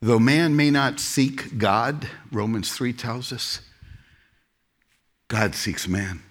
Though 0.00 0.18
man 0.18 0.54
may 0.54 0.70
not 0.70 1.00
seek 1.00 1.58
God, 1.58 2.08
Romans 2.30 2.72
3 2.72 2.92
tells 2.92 3.32
us, 3.32 3.60
God 5.26 5.54
seeks 5.54 5.88
man. 5.88 6.22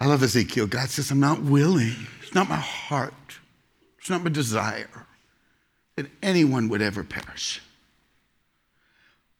I 0.00 0.06
love 0.06 0.22
Ezekiel. 0.22 0.66
God 0.66 0.88
says, 0.88 1.10
I'm 1.10 1.20
not 1.20 1.42
willing. 1.42 1.94
It's 2.22 2.34
not 2.34 2.48
my 2.48 2.56
heart. 2.56 3.38
It's 3.98 4.10
not 4.10 4.24
my 4.24 4.30
desire 4.30 5.06
that 5.96 6.06
anyone 6.22 6.68
would 6.70 6.82
ever 6.82 7.04
perish. 7.04 7.60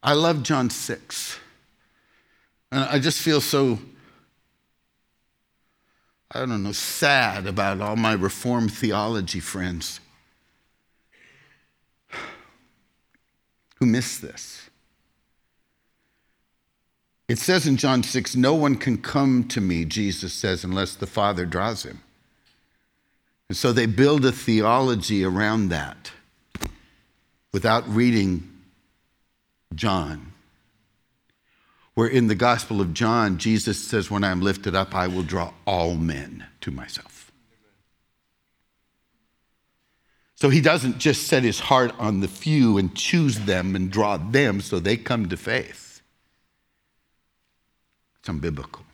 I 0.02 0.14
love 0.14 0.42
John 0.42 0.70
6. 0.70 1.38
And 2.72 2.84
I 2.84 2.98
just 2.98 3.20
feel 3.20 3.40
so, 3.40 3.78
I 6.30 6.40
don't 6.40 6.62
know, 6.62 6.72
sad 6.72 7.46
about 7.46 7.80
all 7.80 7.96
my 7.96 8.12
Reformed 8.12 8.72
theology 8.72 9.40
friends 9.40 10.00
who 13.78 13.86
miss 13.86 14.18
this. 14.18 14.70
It 17.28 17.38
says 17.38 17.66
in 17.66 17.76
John 17.76 18.02
6, 18.02 18.36
no 18.36 18.54
one 18.54 18.74
can 18.76 18.98
come 18.98 19.46
to 19.48 19.60
me, 19.60 19.84
Jesus 19.84 20.32
says, 20.32 20.64
unless 20.64 20.94
the 20.94 21.06
Father 21.06 21.46
draws 21.46 21.84
him. 21.84 22.00
And 23.48 23.56
so 23.56 23.72
they 23.72 23.86
build 23.86 24.24
a 24.24 24.32
theology 24.32 25.24
around 25.24 25.68
that. 25.68 26.10
without 27.52 27.88
reading 27.88 28.48
John, 29.74 30.32
where 31.94 32.08
in 32.08 32.26
the 32.26 32.34
Gospel 32.34 32.80
of 32.80 32.94
John, 32.94 33.38
Jesus 33.38 33.82
says, 33.82 34.10
When 34.10 34.24
I'm 34.24 34.40
lifted 34.40 34.74
up, 34.74 34.94
I 34.94 35.06
will 35.06 35.22
draw 35.22 35.52
all 35.66 35.94
men 35.94 36.46
to 36.62 36.70
myself. 36.70 37.30
So 40.34 40.48
he 40.48 40.62
doesn't 40.62 40.98
just 40.98 41.26
set 41.26 41.42
his 41.42 41.60
heart 41.60 41.92
on 41.98 42.20
the 42.20 42.28
few 42.28 42.78
and 42.78 42.94
choose 42.94 43.40
them 43.40 43.76
and 43.76 43.90
draw 43.90 44.16
them 44.16 44.62
so 44.62 44.78
they 44.78 44.96
come 44.96 45.28
to 45.28 45.36
faith. 45.36 46.00
It's 48.18 48.28
unbiblical. 48.28 48.84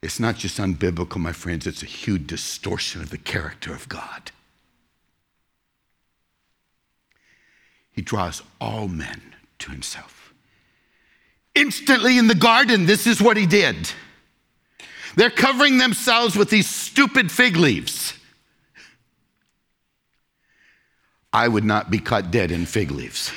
It's 0.00 0.20
not 0.20 0.36
just 0.36 0.58
unbiblical, 0.58 1.16
my 1.16 1.32
friends, 1.32 1.66
it's 1.66 1.82
a 1.82 1.86
huge 1.86 2.28
distortion 2.28 3.02
of 3.02 3.10
the 3.10 3.18
character 3.18 3.72
of 3.72 3.88
God. 3.88 4.30
He 7.92 8.02
draws 8.02 8.42
all 8.60 8.88
men 8.88 9.20
to 9.60 9.70
himself. 9.70 10.34
Instantly 11.54 12.18
in 12.18 12.28
the 12.28 12.34
garden, 12.34 12.86
this 12.86 13.06
is 13.06 13.20
what 13.20 13.36
he 13.36 13.46
did. 13.46 13.90
They're 15.14 15.30
covering 15.30 15.76
themselves 15.78 16.36
with 16.36 16.48
these 16.48 16.68
stupid 16.68 17.30
fig 17.30 17.56
leaves. 17.56 18.14
I 21.32 21.48
would 21.48 21.64
not 21.64 21.90
be 21.90 21.98
caught 21.98 22.30
dead 22.30 22.50
in 22.50 22.66
fig 22.66 22.90
leaves. 22.90 23.30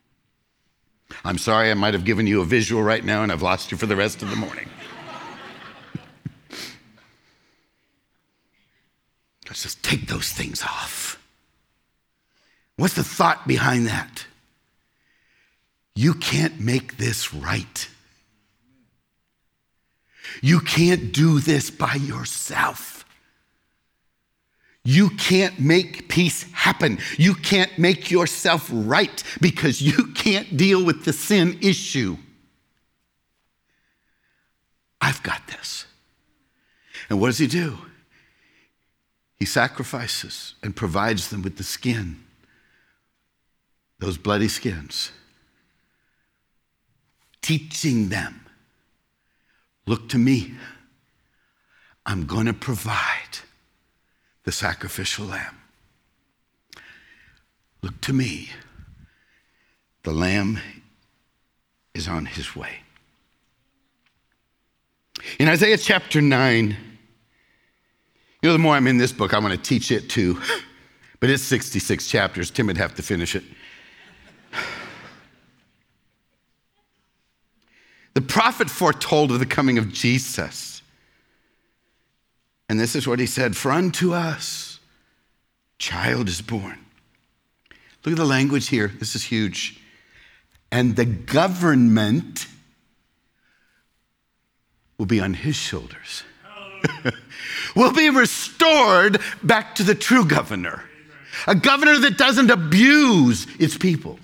I'm 1.24 1.38
sorry, 1.38 1.70
I 1.70 1.74
might 1.74 1.94
have 1.94 2.04
given 2.04 2.26
you 2.26 2.40
a 2.40 2.44
visual 2.44 2.82
right 2.82 3.04
now 3.04 3.22
and 3.22 3.30
I've 3.30 3.42
lost 3.42 3.70
you 3.70 3.78
for 3.78 3.86
the 3.86 3.96
rest 3.96 4.22
of 4.22 4.30
the 4.30 4.36
morning. 4.36 4.68
Let's 9.46 9.62
just 9.62 9.82
take 9.84 10.08
those 10.08 10.30
things 10.30 10.62
off. 10.62 11.22
What's 12.76 12.94
the 12.94 13.04
thought 13.04 13.46
behind 13.46 13.86
that? 13.86 14.26
You 15.94 16.12
can't 16.12 16.60
make 16.60 16.98
this 16.98 17.32
right. 17.32 17.88
You 20.42 20.60
can't 20.60 21.12
do 21.12 21.40
this 21.40 21.70
by 21.70 21.94
yourself. 21.94 23.04
You 24.84 25.10
can't 25.10 25.58
make 25.58 26.08
peace 26.08 26.44
happen. 26.52 26.98
You 27.16 27.34
can't 27.34 27.76
make 27.78 28.10
yourself 28.10 28.68
right 28.70 29.22
because 29.40 29.80
you 29.80 30.12
can't 30.14 30.56
deal 30.56 30.84
with 30.84 31.04
the 31.04 31.12
sin 31.12 31.58
issue. 31.62 32.18
I've 35.00 35.22
got 35.22 35.46
this. 35.48 35.86
And 37.08 37.20
what 37.20 37.28
does 37.28 37.38
he 37.38 37.46
do? 37.46 37.78
He 39.38 39.44
sacrifices 39.44 40.54
and 40.62 40.76
provides 40.76 41.30
them 41.30 41.42
with 41.42 41.56
the 41.56 41.64
skin 41.64 42.25
those 43.98 44.18
bloody 44.18 44.48
skins, 44.48 45.10
teaching 47.42 48.08
them 48.08 48.46
look 49.86 50.08
to 50.10 50.18
me. 50.18 50.54
I'm 52.04 52.26
going 52.26 52.46
to 52.46 52.52
provide 52.52 53.40
the 54.44 54.52
sacrificial 54.52 55.26
lamb. 55.26 55.56
Look 57.82 58.00
to 58.02 58.12
me. 58.12 58.50
The 60.04 60.12
lamb 60.12 60.60
is 61.94 62.06
on 62.06 62.26
his 62.26 62.54
way. 62.54 62.80
In 65.40 65.48
Isaiah 65.48 65.78
chapter 65.78 66.20
9, 66.20 66.76
you 68.42 68.48
know, 68.48 68.52
the 68.52 68.58
more 68.58 68.76
I'm 68.76 68.86
in 68.86 68.98
this 68.98 69.12
book, 69.12 69.34
I 69.34 69.38
want 69.38 69.52
to 69.52 69.60
teach 69.60 69.90
it 69.90 70.08
too. 70.08 70.40
But 71.18 71.30
it's 71.30 71.42
66 71.42 72.06
chapters. 72.06 72.50
Tim 72.50 72.66
would 72.66 72.76
have 72.76 72.94
to 72.96 73.02
finish 73.02 73.34
it. 73.34 73.42
The 78.16 78.22
prophet 78.22 78.70
foretold 78.70 79.30
of 79.30 79.40
the 79.40 79.44
coming 79.44 79.76
of 79.76 79.92
Jesus. 79.92 80.80
And 82.66 82.80
this 82.80 82.96
is 82.96 83.06
what 83.06 83.18
he 83.18 83.26
said 83.26 83.54
For 83.54 83.70
unto 83.70 84.14
us, 84.14 84.80
child 85.78 86.26
is 86.30 86.40
born. 86.40 86.78
Look 88.02 88.12
at 88.12 88.16
the 88.16 88.24
language 88.24 88.68
here. 88.68 88.88
This 88.88 89.16
is 89.16 89.24
huge. 89.24 89.78
And 90.72 90.96
the 90.96 91.04
government 91.04 92.46
will 94.96 95.04
be 95.04 95.20
on 95.20 95.34
his 95.34 95.56
shoulders. 95.56 96.24
will 97.76 97.92
be 97.92 98.08
restored 98.08 99.20
back 99.42 99.74
to 99.74 99.82
the 99.82 99.94
true 99.94 100.24
governor. 100.24 100.84
A 101.46 101.54
governor 101.54 101.98
that 101.98 102.16
doesn't 102.16 102.50
abuse 102.50 103.46
its 103.58 103.76
people. 103.76 104.18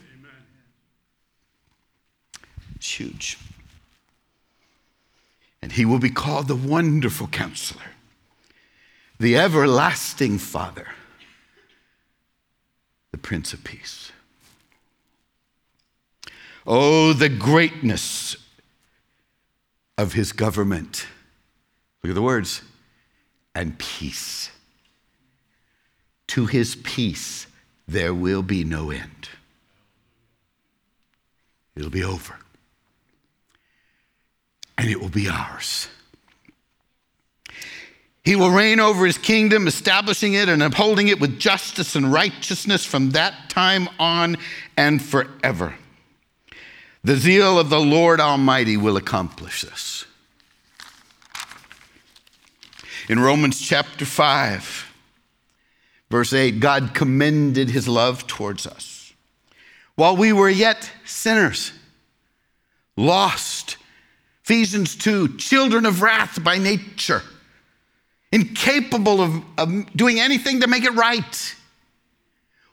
It's 2.76 2.90
huge 2.90 3.36
and 5.62 5.72
he 5.72 5.84
will 5.84 6.00
be 6.00 6.10
called 6.10 6.48
the 6.48 6.56
Wonderful 6.56 7.28
Counselor, 7.28 7.92
the 9.18 9.36
Everlasting 9.36 10.38
Father, 10.38 10.88
the 13.12 13.18
Prince 13.18 13.52
of 13.52 13.62
Peace. 13.62 14.10
Oh, 16.66 17.12
the 17.12 17.28
greatness 17.28 18.36
of 19.96 20.12
his 20.12 20.32
government. 20.32 21.06
Look 22.02 22.10
at 22.10 22.14
the 22.14 22.22
words 22.22 22.62
and 23.54 23.78
peace. 23.78 24.50
To 26.28 26.46
his 26.46 26.76
peace, 26.76 27.46
there 27.86 28.14
will 28.14 28.42
be 28.42 28.64
no 28.64 28.90
end. 28.90 29.28
It'll 31.76 31.90
be 31.90 32.04
over 32.04 32.36
and 34.78 34.88
it 34.88 35.00
will 35.00 35.08
be 35.08 35.28
ours. 35.28 35.88
He 38.24 38.36
will 38.36 38.50
reign 38.50 38.78
over 38.78 39.04
his 39.04 39.18
kingdom, 39.18 39.66
establishing 39.66 40.34
it 40.34 40.48
and 40.48 40.62
upholding 40.62 41.08
it 41.08 41.20
with 41.20 41.40
justice 41.40 41.96
and 41.96 42.12
righteousness 42.12 42.84
from 42.84 43.10
that 43.10 43.50
time 43.50 43.88
on 43.98 44.36
and 44.76 45.02
forever. 45.02 45.74
The 47.02 47.16
zeal 47.16 47.58
of 47.58 47.68
the 47.68 47.80
Lord 47.80 48.20
Almighty 48.20 48.76
will 48.76 48.96
accomplish 48.96 49.62
this. 49.62 50.04
In 53.08 53.18
Romans 53.18 53.60
chapter 53.60 54.04
5, 54.04 54.92
verse 56.08 56.32
8, 56.32 56.60
God 56.60 56.94
commended 56.94 57.70
his 57.70 57.88
love 57.88 58.28
towards 58.28 58.64
us. 58.64 59.12
While 59.96 60.16
we 60.16 60.32
were 60.32 60.48
yet 60.48 60.92
sinners, 61.04 61.72
lost 62.96 63.76
Ephesians 64.44 64.96
2 64.96 65.36
children 65.36 65.86
of 65.86 66.02
wrath 66.02 66.42
by 66.42 66.58
nature, 66.58 67.22
incapable 68.32 69.20
of, 69.20 69.42
of 69.56 69.92
doing 69.94 70.18
anything 70.18 70.60
to 70.60 70.66
make 70.66 70.84
it 70.84 70.94
right. 70.94 71.54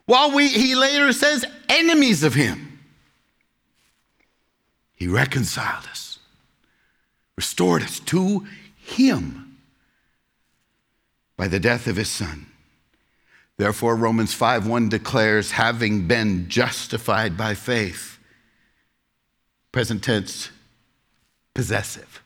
While 0.05 0.31
we, 0.33 0.47
he 0.47 0.73
later 0.73 1.13
says, 1.13 1.45
enemies 1.67 2.23
of 2.23 2.33
him, 2.33 2.79
he 4.95 5.07
reconciled 5.07 5.85
us, 5.85 6.19
restored 7.37 7.83
us 7.83 7.99
to 8.01 8.47
him 8.75 9.57
by 11.37 11.47
the 11.47 11.59
death 11.59 11.85
of 11.85 11.95
his 11.95 12.09
son. 12.09 12.47
Therefore, 13.57 13.95
Romans 13.95 14.33
5 14.33 14.67
1 14.67 14.89
declares, 14.89 15.51
having 15.51 16.07
been 16.07 16.49
justified 16.49 17.37
by 17.37 17.53
faith, 17.53 18.17
present 19.71 20.03
tense, 20.03 20.49
possessive. 21.59 22.23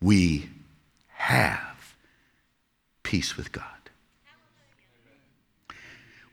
We 0.00 0.48
have 1.08 1.96
peace 3.02 3.36
with 3.36 3.50
God. 3.50 3.64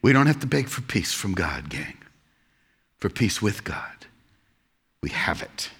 We 0.03 0.13
don't 0.13 0.27
have 0.27 0.39
to 0.41 0.45
beg 0.45 0.67
for 0.67 0.83
peace 0.83 1.13
from 1.13 1.33
God, 1.33 1.67
gang, 1.67 1.97
for 2.99 3.09
peace 3.09 3.41
with 3.41 3.63
God. 3.63 4.05
We 5.01 5.09
have 5.09 5.41
it. 5.41 5.71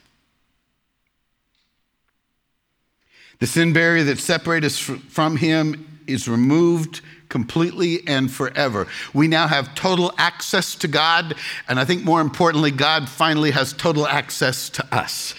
The 3.38 3.46
sin 3.46 3.72
barrier 3.72 4.04
that 4.06 4.18
separates 4.18 4.66
us 4.66 4.80
from 4.80 5.38
Him 5.38 6.02
is 6.08 6.28
removed 6.28 7.02
completely 7.30 8.08
and 8.08 8.32
forever. 8.32 8.88
We 9.14 9.28
now 9.28 9.48
have 9.48 9.76
total 9.76 10.12
access 10.18 10.74
to 10.74 10.88
God, 10.88 11.36
and 11.68 11.80
I 11.80 11.86
think 11.86 12.04
more 12.04 12.20
importantly, 12.20 12.72
God 12.72 13.08
finally 13.08 13.52
has 13.52 13.74
total 13.74 14.08
access 14.08 14.72
to 14.72 14.84
us 14.92 15.36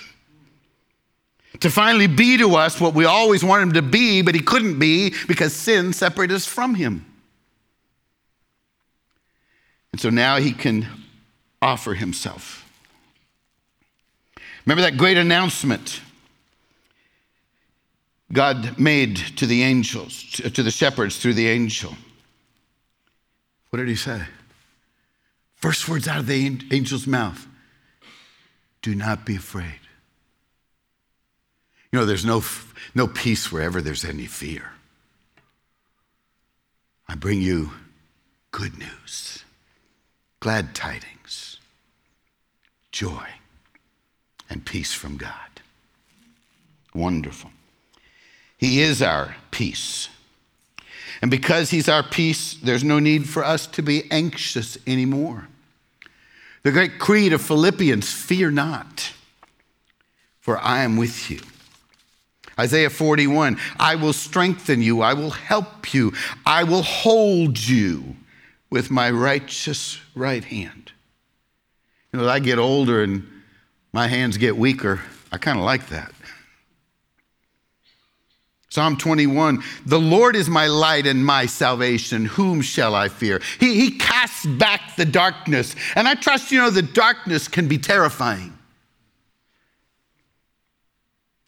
to 1.60 1.70
finally 1.70 2.06
be 2.06 2.38
to 2.38 2.56
us 2.56 2.80
what 2.80 2.94
we 2.94 3.04
always 3.04 3.44
wanted 3.44 3.62
him 3.62 3.72
to 3.74 3.82
be, 3.82 4.22
but 4.22 4.34
he 4.34 4.40
couldn't 4.40 4.78
be 4.78 5.14
because 5.28 5.54
sin 5.54 5.92
separated 5.92 6.34
us 6.34 6.46
from 6.46 6.74
him. 6.74 7.04
And 9.92 10.00
so 10.00 10.10
now 10.10 10.36
he 10.36 10.52
can 10.52 10.86
offer 11.60 11.94
himself. 11.94 12.66
Remember 14.64 14.82
that 14.82 14.96
great 14.96 15.16
announcement 15.16 16.00
God 18.32 18.78
made 18.78 19.16
to 19.36 19.46
the 19.46 19.62
angels, 19.62 20.22
to 20.22 20.62
the 20.62 20.70
shepherds 20.70 21.18
through 21.18 21.34
the 21.34 21.48
angel? 21.48 21.96
What 23.70 23.78
did 23.78 23.88
he 23.88 23.96
say? 23.96 24.22
First 25.56 25.88
words 25.88 26.08
out 26.08 26.20
of 26.20 26.26
the 26.26 26.58
angel's 26.70 27.06
mouth 27.06 27.46
do 28.82 28.94
not 28.94 29.26
be 29.26 29.36
afraid. 29.36 29.78
You 31.92 31.98
know, 31.98 32.06
there's 32.06 32.24
no, 32.24 32.42
no 32.94 33.06
peace 33.06 33.50
wherever 33.50 33.82
there's 33.82 34.04
any 34.04 34.26
fear. 34.26 34.72
I 37.08 37.16
bring 37.16 37.40
you 37.40 37.72
good 38.52 38.78
news, 38.78 39.44
glad 40.38 40.74
tidings, 40.74 41.58
joy, 42.92 43.26
and 44.48 44.64
peace 44.64 44.92
from 44.92 45.16
God. 45.16 45.32
Wonderful. 46.94 47.50
He 48.56 48.80
is 48.80 49.02
our 49.02 49.34
peace. 49.50 50.08
And 51.22 51.30
because 51.30 51.70
He's 51.70 51.88
our 51.88 52.02
peace, 52.02 52.54
there's 52.54 52.84
no 52.84 52.98
need 52.98 53.28
for 53.28 53.44
us 53.44 53.66
to 53.68 53.82
be 53.82 54.10
anxious 54.10 54.78
anymore. 54.86 55.48
The 56.62 56.72
great 56.72 56.98
creed 56.98 57.32
of 57.32 57.40
Philippians 57.40 58.12
fear 58.12 58.50
not, 58.50 59.12
for 60.40 60.58
I 60.58 60.82
am 60.82 60.96
with 60.96 61.30
you. 61.30 61.40
Isaiah 62.60 62.90
41 62.90 63.58
I 63.78 63.94
will 63.94 64.12
strengthen 64.12 64.82
you, 64.82 65.00
I 65.00 65.14
will 65.14 65.30
help 65.30 65.94
you, 65.94 66.12
I 66.44 66.64
will 66.64 66.82
hold 66.82 67.58
you 67.58 68.16
with 68.68 68.90
my 68.90 69.10
righteous 69.10 69.98
right 70.14 70.44
hand. 70.44 70.92
You 72.12 72.18
know, 72.18 72.26
as 72.26 72.30
I 72.30 72.38
get 72.38 72.58
older 72.58 73.02
and 73.02 73.26
my 73.92 74.06
hands 74.06 74.36
get 74.36 74.56
weaker, 74.56 75.00
I 75.32 75.38
kind 75.38 75.58
of 75.58 75.64
like 75.64 75.88
that. 75.88 76.12
Psalm 78.68 78.96
21 78.96 79.62
The 79.86 79.98
Lord 79.98 80.36
is 80.36 80.48
my 80.48 80.66
light 80.66 81.06
and 81.06 81.24
my 81.24 81.46
salvation. 81.46 82.26
Whom 82.26 82.60
shall 82.60 82.94
I 82.94 83.08
fear? 83.08 83.40
He, 83.58 83.74
he 83.74 83.98
casts 83.98 84.44
back 84.46 84.96
the 84.96 85.06
darkness. 85.06 85.74
And 85.96 86.06
I 86.06 86.14
trust 86.14 86.52
you 86.52 86.60
know 86.60 86.70
the 86.70 86.82
darkness 86.82 87.48
can 87.48 87.68
be 87.68 87.78
terrifying. 87.78 88.56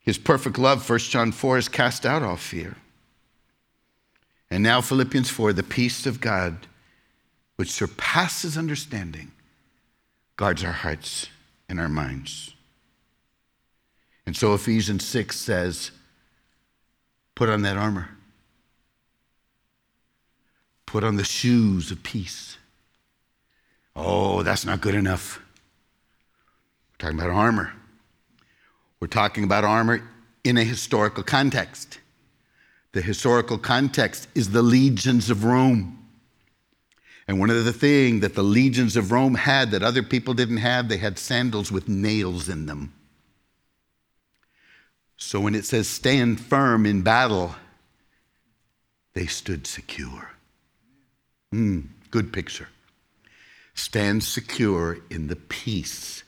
His 0.02 0.18
perfect 0.18 0.58
love, 0.58 0.88
1 0.88 0.98
John 0.98 1.32
4, 1.32 1.56
has 1.56 1.68
cast 1.68 2.04
out 2.04 2.22
all 2.22 2.36
fear. 2.36 2.76
And 4.50 4.62
now, 4.62 4.80
Philippians 4.80 5.30
4, 5.30 5.52
the 5.52 5.62
peace 5.62 6.06
of 6.06 6.20
God, 6.20 6.66
which 7.56 7.70
surpasses 7.70 8.58
understanding, 8.58 9.30
guards 10.36 10.64
our 10.64 10.72
hearts 10.72 11.28
and 11.68 11.80
our 11.80 11.88
minds. 11.88 12.54
And 14.26 14.36
so, 14.36 14.54
Ephesians 14.54 15.06
6 15.06 15.38
says, 15.38 15.92
Put 17.34 17.48
on 17.48 17.62
that 17.62 17.76
armor. 17.76 18.10
Put 20.84 21.04
on 21.04 21.16
the 21.16 21.24
shoes 21.24 21.90
of 21.90 22.02
peace. 22.02 22.58
Oh, 23.94 24.42
that's 24.42 24.66
not 24.66 24.80
good 24.80 24.94
enough. 24.94 25.40
We're 26.92 27.06
talking 27.06 27.18
about 27.18 27.30
armor. 27.30 27.72
We're 29.02 29.08
talking 29.08 29.42
about 29.42 29.64
armor 29.64 30.00
in 30.44 30.56
a 30.56 30.62
historical 30.62 31.24
context. 31.24 31.98
The 32.92 33.02
historical 33.02 33.58
context 33.58 34.28
is 34.32 34.50
the 34.50 34.62
legions 34.62 35.28
of 35.28 35.42
Rome. 35.42 36.08
And 37.26 37.40
one 37.40 37.50
of 37.50 37.64
the 37.64 37.72
things 37.72 38.20
that 38.20 38.36
the 38.36 38.44
legions 38.44 38.96
of 38.96 39.10
Rome 39.10 39.34
had 39.34 39.72
that 39.72 39.82
other 39.82 40.04
people 40.04 40.34
didn't 40.34 40.58
have, 40.58 40.88
they 40.88 40.98
had 40.98 41.18
sandals 41.18 41.72
with 41.72 41.88
nails 41.88 42.48
in 42.48 42.66
them. 42.66 42.94
So 45.16 45.40
when 45.40 45.56
it 45.56 45.64
says 45.64 45.88
stand 45.88 46.38
firm 46.38 46.86
in 46.86 47.02
battle, 47.02 47.56
they 49.14 49.26
stood 49.26 49.66
secure. 49.66 50.30
Mm, 51.52 51.88
good 52.12 52.32
picture. 52.32 52.68
Stand 53.74 54.22
secure 54.22 54.98
in 55.10 55.26
the 55.26 55.34
peace 55.34 56.22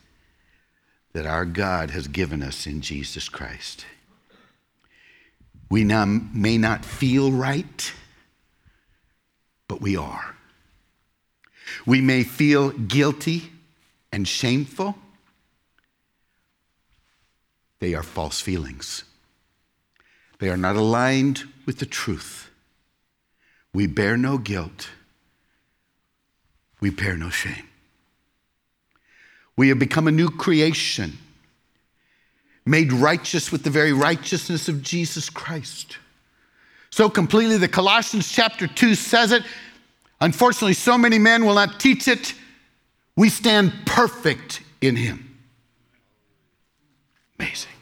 that 1.15 1.27
our 1.27 1.45
God 1.45 1.91
has 1.93 2.09
given 2.09 2.43
us 2.43 2.67
in 2.67 2.81
Jesus 2.81 3.29
Christ. 3.29 3.87
We 5.71 5.85
now 5.85 6.05
may 6.05 6.59
not 6.59 6.85
feel 6.85 7.33
right, 7.33 7.93
but 9.67 9.81
we 9.81 9.97
are. 9.97 10.35
We 11.87 12.01
may 12.01 12.25
feel 12.25 12.71
guilty 12.71 13.51
and 14.13 14.29
shameful, 14.29 14.97
they 17.81 17.95
are 17.95 18.03
false 18.03 18.41
feelings. 18.41 19.03
They 20.39 20.49
are 20.51 20.57
not 20.57 20.77
aligned 20.77 21.45
with 21.67 21.79
the 21.79 21.87
truth. 21.87 22.51
We 23.73 23.87
bear 23.87 24.17
no 24.17 24.39
guilt. 24.39 24.91
We 26.81 26.91
bear 26.91 27.17
no 27.17 27.31
shame. 27.31 27.69
We 29.57 29.69
have 29.69 29.79
become 29.79 30.09
a 30.09 30.13
new 30.13 30.31
creation, 30.31 31.19
made 32.67 32.93
righteous 32.93 33.53
with 33.53 33.63
the 33.63 33.71
very 33.71 33.93
righteousness 33.93 34.69
of 34.69 34.83
Jesus 34.83 35.31
Christ. 35.31 35.99
So 36.91 37.09
completely, 37.09 37.57
the 37.57 37.69
Colossians 37.69 38.31
chapter 38.31 38.67
2 38.67 38.95
says 38.95 39.33
it. 39.33 39.43
Unfortunately, 40.21 40.75
so 40.75 40.97
many 40.97 41.19
men 41.19 41.45
will 41.45 41.55
not 41.55 41.81
teach 41.81 42.09
it. 42.09 42.35
We 43.17 43.29
stand 43.29 43.73
perfect 43.85 44.63
in 44.81 44.97
Him. 44.97 45.37
Amazing. 47.39 47.73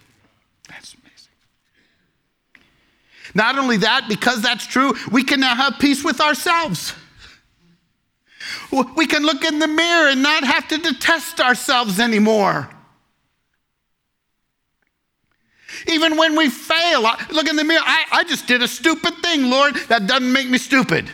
That's 0.68 0.94
amazing. 0.94 1.32
Not 3.34 3.58
only 3.58 3.78
that, 3.78 4.06
because 4.08 4.42
that's 4.42 4.66
true, 4.66 4.94
we 5.10 5.24
can 5.24 5.40
now 5.40 5.54
have 5.54 5.78
peace 5.78 6.04
with 6.04 6.20
ourselves. 6.20 6.94
We 8.96 9.06
can 9.06 9.22
look 9.24 9.44
in 9.44 9.58
the 9.58 9.68
mirror 9.68 10.08
and 10.08 10.22
not 10.22 10.44
have 10.44 10.68
to 10.68 10.78
detest 10.78 11.40
ourselves 11.40 12.00
anymore. 12.00 12.68
Even 15.86 16.16
when 16.16 16.36
we 16.36 16.48
fail, 16.48 17.06
I 17.06 17.24
look 17.30 17.48
in 17.48 17.56
the 17.56 17.64
mirror, 17.64 17.82
I, 17.84 18.04
I 18.12 18.24
just 18.24 18.46
did 18.46 18.62
a 18.62 18.68
stupid 18.68 19.14
thing, 19.18 19.50
Lord. 19.50 19.74
That 19.88 20.06
doesn't 20.06 20.32
make 20.32 20.48
me 20.48 20.58
stupid. 20.58 21.10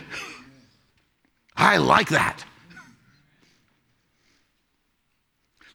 I 1.55 1.77
like 1.77 2.09
that. 2.09 2.45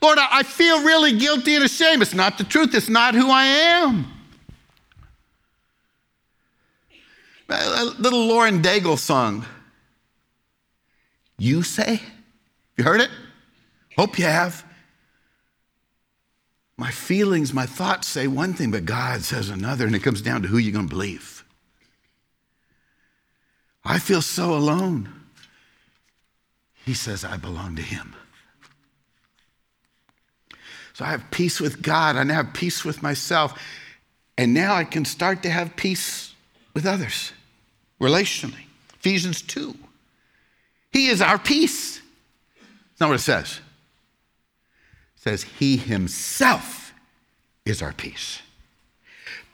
Lord, 0.00 0.18
I 0.18 0.42
feel 0.42 0.84
really 0.84 1.18
guilty 1.18 1.54
and 1.54 1.64
ashamed. 1.64 2.02
It's 2.02 2.14
not 2.14 2.36
the 2.36 2.44
truth, 2.44 2.74
it's 2.74 2.90
not 2.90 3.14
who 3.14 3.30
I 3.30 3.44
am. 3.44 4.06
A 7.48 7.84
little 7.98 8.26
Lauren 8.26 8.60
Daigle 8.62 8.98
song. 8.98 9.46
You 11.38 11.62
say? 11.62 12.00
You 12.76 12.84
heard 12.84 13.00
it? 13.00 13.10
Hope 13.96 14.18
you 14.18 14.24
have. 14.24 14.64
My 16.76 16.90
feelings, 16.90 17.52
my 17.52 17.66
thoughts 17.66 18.08
say 18.08 18.26
one 18.26 18.52
thing, 18.52 18.70
but 18.70 18.84
God 18.84 19.22
says 19.22 19.48
another, 19.48 19.86
and 19.86 19.94
it 19.94 20.00
comes 20.02 20.22
down 20.22 20.42
to 20.42 20.48
who 20.48 20.58
you're 20.58 20.72
going 20.72 20.88
to 20.88 20.94
believe. 20.94 21.44
I 23.84 23.98
feel 23.98 24.22
so 24.22 24.54
alone. 24.54 25.08
He 26.84 26.94
says, 26.94 27.24
I 27.24 27.36
belong 27.36 27.76
to 27.76 27.82
Him. 27.82 28.14
So 30.94 31.04
I 31.04 31.08
have 31.08 31.30
peace 31.30 31.60
with 31.60 31.82
God. 31.82 32.16
I 32.16 32.22
now 32.22 32.34
have 32.34 32.54
peace 32.54 32.84
with 32.84 33.02
myself. 33.02 33.60
And 34.36 34.54
now 34.54 34.74
I 34.74 34.84
can 34.84 35.04
start 35.04 35.42
to 35.42 35.50
have 35.50 35.76
peace 35.76 36.34
with 36.72 36.86
others 36.86 37.32
relationally. 38.00 38.66
Ephesians 38.98 39.42
2. 39.42 39.76
He 40.94 41.08
is 41.08 41.20
our 41.20 41.38
peace. 41.38 42.00
That's 42.56 43.00
not 43.00 43.08
what 43.08 43.16
it 43.16 43.22
says. 43.22 43.60
It 45.16 45.20
says, 45.20 45.42
He 45.42 45.76
Himself 45.76 46.94
is 47.66 47.82
our 47.82 47.92
peace. 47.92 48.40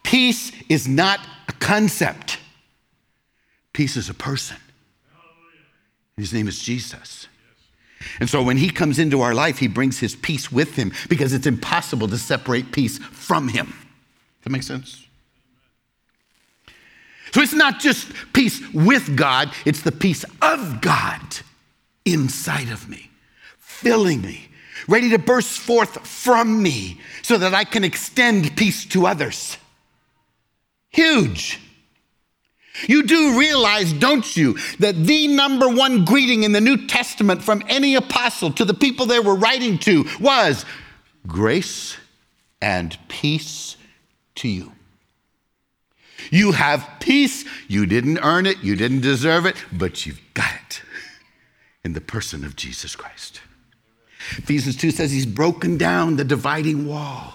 Peace 0.04 0.52
is 0.68 0.86
not 0.86 1.18
a 1.48 1.52
concept, 1.54 2.38
peace 3.72 3.96
is 3.96 4.08
a 4.08 4.14
person. 4.14 4.58
His 6.16 6.34
name 6.34 6.46
is 6.46 6.58
Jesus. 6.58 7.26
And 8.18 8.28
so 8.28 8.42
when 8.42 8.58
he 8.58 8.68
comes 8.68 8.98
into 8.98 9.22
our 9.22 9.34
life, 9.34 9.58
he 9.58 9.68
brings 9.68 9.98
his 9.98 10.14
peace 10.14 10.52
with 10.52 10.76
him 10.76 10.92
because 11.08 11.32
it's 11.32 11.46
impossible 11.46 12.08
to 12.08 12.18
separate 12.18 12.72
peace 12.72 12.98
from 12.98 13.48
him. 13.48 13.66
Does 13.66 14.44
that 14.44 14.50
make 14.50 14.62
sense? 14.62 15.06
So 17.32 17.40
it's 17.40 17.52
not 17.52 17.80
just 17.80 18.12
peace 18.32 18.60
with 18.72 19.16
God, 19.16 19.52
it's 19.64 19.82
the 19.82 19.92
peace 19.92 20.24
of 20.42 20.80
God 20.80 21.20
inside 22.04 22.70
of 22.70 22.88
me, 22.88 23.10
filling 23.58 24.22
me, 24.22 24.48
ready 24.88 25.10
to 25.10 25.18
burst 25.18 25.60
forth 25.60 26.06
from 26.06 26.62
me 26.62 27.00
so 27.22 27.38
that 27.38 27.54
I 27.54 27.64
can 27.64 27.84
extend 27.84 28.56
peace 28.56 28.84
to 28.86 29.06
others. 29.06 29.56
Huge. 30.90 31.60
You 32.86 33.02
do 33.02 33.38
realize, 33.38 33.92
don't 33.92 34.36
you, 34.36 34.56
that 34.78 34.94
the 34.94 35.28
number 35.28 35.68
one 35.68 36.04
greeting 36.04 36.44
in 36.44 36.52
the 36.52 36.60
New 36.60 36.86
Testament 36.86 37.42
from 37.42 37.62
any 37.68 37.94
apostle 37.94 38.52
to 38.52 38.64
the 38.64 38.74
people 38.74 39.06
they 39.06 39.20
were 39.20 39.34
writing 39.34 39.78
to 39.80 40.06
was 40.18 40.64
grace 41.26 41.96
and 42.62 42.96
peace 43.08 43.76
to 44.36 44.48
you. 44.48 44.72
You 46.30 46.52
have 46.52 46.88
peace. 47.00 47.44
You 47.68 47.86
didn't 47.86 48.18
earn 48.18 48.46
it, 48.46 48.58
you 48.62 48.76
didn't 48.76 49.00
deserve 49.00 49.46
it, 49.46 49.56
but 49.72 50.06
you've 50.06 50.20
got 50.34 50.52
it 50.66 50.82
in 51.84 51.92
the 51.92 52.00
person 52.00 52.44
of 52.44 52.56
Jesus 52.56 52.94
Christ. 52.94 53.40
Ephesians 54.36 54.76
2 54.76 54.90
says 54.90 55.10
he's 55.10 55.26
broken 55.26 55.76
down 55.76 56.16
the 56.16 56.24
dividing 56.24 56.86
wall, 56.86 57.34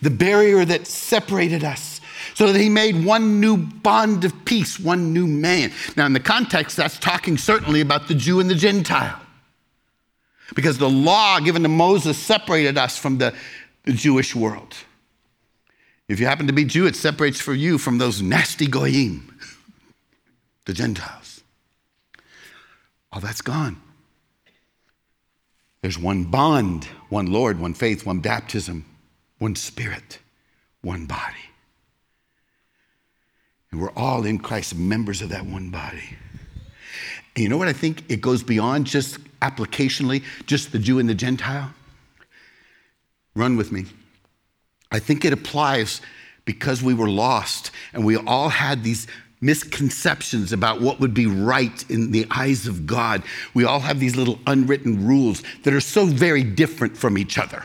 the 0.00 0.10
barrier 0.10 0.64
that 0.64 0.86
separated 0.86 1.62
us, 1.62 2.00
so 2.34 2.50
that 2.52 2.58
he 2.58 2.68
made 2.68 3.04
one 3.04 3.38
new 3.40 3.56
bond 3.56 4.24
of 4.24 4.44
peace, 4.44 4.80
one 4.80 5.12
new 5.12 5.26
man. 5.26 5.72
Now, 5.96 6.06
in 6.06 6.14
the 6.14 6.20
context, 6.20 6.76
that's 6.76 6.98
talking 6.98 7.36
certainly 7.36 7.80
about 7.80 8.08
the 8.08 8.14
Jew 8.14 8.40
and 8.40 8.48
the 8.48 8.54
Gentile. 8.54 9.20
Because 10.54 10.78
the 10.78 10.90
law 10.90 11.38
given 11.40 11.62
to 11.62 11.68
Moses 11.68 12.18
separated 12.18 12.76
us 12.76 12.98
from 12.98 13.18
the, 13.18 13.34
the 13.84 13.92
Jewish 13.92 14.34
world. 14.34 14.74
If 16.08 16.20
you 16.20 16.26
happen 16.26 16.46
to 16.46 16.52
be 16.52 16.64
Jew, 16.64 16.86
it 16.86 16.96
separates 16.96 17.40
for 17.40 17.54
you 17.54 17.78
from 17.78 17.98
those 17.98 18.20
nasty 18.20 18.66
goyim, 18.66 19.38
the 20.66 20.72
Gentiles. 20.72 21.42
All 23.12 23.20
that's 23.20 23.40
gone. 23.40 23.80
There's 25.80 25.98
one 25.98 26.24
bond, 26.24 26.84
one 27.08 27.26
Lord, 27.26 27.60
one 27.60 27.74
faith, 27.74 28.06
one 28.06 28.20
baptism, 28.20 28.84
one 29.38 29.54
spirit, 29.54 30.18
one 30.82 31.06
body. 31.06 31.36
And 33.70 33.80
we're 33.80 33.92
all 33.92 34.24
in 34.24 34.38
Christ, 34.38 34.76
members 34.76 35.20
of 35.20 35.30
that 35.30 35.46
one 35.46 35.70
body. 35.70 36.16
And 37.34 37.42
you 37.42 37.48
know 37.48 37.56
what 37.56 37.68
I 37.68 37.72
think? 37.72 38.04
It 38.08 38.20
goes 38.20 38.42
beyond 38.42 38.86
just 38.86 39.18
applicationally, 39.40 40.22
just 40.46 40.72
the 40.72 40.78
Jew 40.78 40.98
and 40.98 41.08
the 41.08 41.14
Gentile. 41.14 41.72
Run 43.34 43.56
with 43.56 43.72
me. 43.72 43.86
I 44.94 45.00
think 45.00 45.24
it 45.24 45.32
applies 45.32 46.00
because 46.44 46.80
we 46.80 46.94
were 46.94 47.08
lost 47.08 47.72
and 47.92 48.04
we 48.04 48.16
all 48.16 48.48
had 48.48 48.84
these 48.84 49.08
misconceptions 49.40 50.52
about 50.52 50.80
what 50.80 51.00
would 51.00 51.12
be 51.12 51.26
right 51.26 51.84
in 51.90 52.12
the 52.12 52.26
eyes 52.30 52.68
of 52.68 52.86
God. 52.86 53.24
We 53.54 53.64
all 53.64 53.80
have 53.80 53.98
these 53.98 54.14
little 54.14 54.38
unwritten 54.46 55.04
rules 55.04 55.42
that 55.64 55.74
are 55.74 55.80
so 55.80 56.06
very 56.06 56.44
different 56.44 56.96
from 56.96 57.18
each 57.18 57.38
other. 57.38 57.64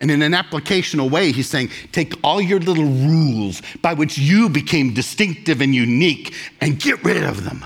And 0.00 0.10
in 0.10 0.22
an 0.22 0.32
applicational 0.32 1.08
way, 1.08 1.30
he's 1.30 1.48
saying, 1.48 1.70
take 1.92 2.14
all 2.24 2.40
your 2.40 2.58
little 2.58 2.84
rules 2.84 3.62
by 3.80 3.94
which 3.94 4.18
you 4.18 4.48
became 4.48 4.92
distinctive 4.92 5.60
and 5.60 5.72
unique 5.72 6.34
and 6.60 6.80
get 6.80 7.02
rid 7.04 7.22
of 7.22 7.44
them. 7.44 7.64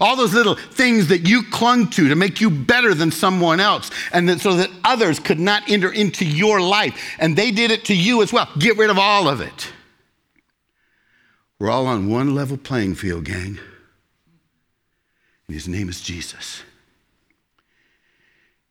All 0.00 0.16
those 0.16 0.32
little 0.32 0.54
things 0.54 1.08
that 1.08 1.28
you 1.28 1.42
clung 1.50 1.90
to 1.90 2.08
to 2.08 2.14
make 2.14 2.40
you 2.40 2.50
better 2.50 2.94
than 2.94 3.10
someone 3.10 3.60
else, 3.60 3.90
and 4.12 4.28
that, 4.28 4.40
so 4.40 4.54
that 4.54 4.70
others 4.82 5.18
could 5.20 5.38
not 5.38 5.68
enter 5.68 5.92
into 5.92 6.24
your 6.24 6.60
life. 6.60 7.16
And 7.18 7.36
they 7.36 7.50
did 7.50 7.70
it 7.70 7.84
to 7.86 7.94
you 7.94 8.22
as 8.22 8.32
well. 8.32 8.48
Get 8.58 8.78
rid 8.78 8.88
of 8.88 8.98
all 8.98 9.28
of 9.28 9.40
it. 9.40 9.72
We're 11.58 11.70
all 11.70 11.86
on 11.86 12.08
one 12.08 12.34
level 12.34 12.56
playing 12.56 12.94
field, 12.94 13.26
gang. 13.26 13.58
And 15.46 15.54
his 15.54 15.68
name 15.68 15.90
is 15.90 16.00
Jesus. 16.00 16.62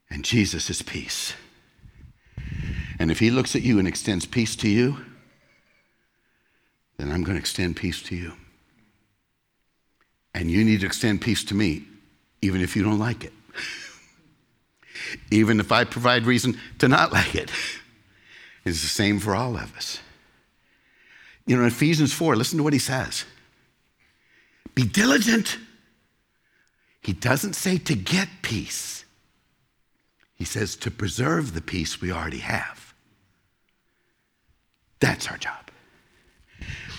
And 0.10 0.26
Jesus 0.26 0.72
is 0.72 0.82
peace. 0.82 1.34
And 2.98 3.12
if 3.12 3.20
he 3.20 3.30
looks 3.30 3.56
at 3.56 3.62
you 3.62 3.78
and 3.78 3.88
extends 3.88 4.26
peace 4.26 4.56
to 4.58 4.68
you, 4.68 4.98
then 6.98 7.12
I'm 7.12 7.24
going 7.24 7.36
to 7.36 7.40
extend 7.40 7.76
peace 7.76 8.02
to 8.04 8.16
you. 8.16 8.34
And 10.34 10.50
you 10.50 10.64
need 10.64 10.82
to 10.82 10.86
extend 10.86 11.22
peace 11.22 11.44
to 11.46 11.56
me, 11.56 11.86
even 12.42 12.62
if 12.62 12.76
you 12.76 12.84
don't 12.84 13.00
like 13.00 13.24
it. 13.24 13.34
even 15.32 15.60
if 15.60 15.72
I 15.72 15.84
provide 15.84 16.26
reason 16.26 16.58
to 16.80 16.88
not 16.88 17.12
like 17.12 17.36
it. 17.36 17.52
It's 18.66 18.82
the 18.82 18.88
same 18.88 19.20
for 19.20 19.36
all 19.36 19.56
of 19.56 19.76
us. 19.76 20.00
You 21.46 21.56
know, 21.56 21.64
in 21.64 21.68
Ephesians 21.68 22.14
4, 22.14 22.36
listen 22.36 22.58
to 22.58 22.64
what 22.64 22.74
he 22.74 22.80
says 22.80 23.26
Be 24.76 24.84
diligent. 24.84 25.58
He 27.02 27.14
doesn't 27.14 27.54
say 27.54 27.78
to 27.78 27.96
get 27.96 28.28
peace, 28.42 29.06
he 30.36 30.44
says 30.44 30.76
to 30.78 30.92
preserve 30.92 31.54
the 31.54 31.62
peace 31.62 32.02
we 32.02 32.12
already 32.12 32.40
have. 32.40 32.94
That's 35.00 35.28
our 35.30 35.38
job. 35.38 35.72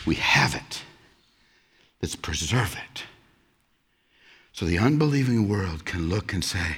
We 0.07 0.15
have 0.17 0.55
it. 0.55 0.83
Let's 2.01 2.17
preserve 2.17 2.77
it. 2.93 3.05
So 4.53 4.67
the 4.67 4.79
unbelieving 4.79 5.49
world 5.49 5.85
can 5.85 6.09
look 6.09 6.33
and 6.33 6.45
say, 6.45 6.77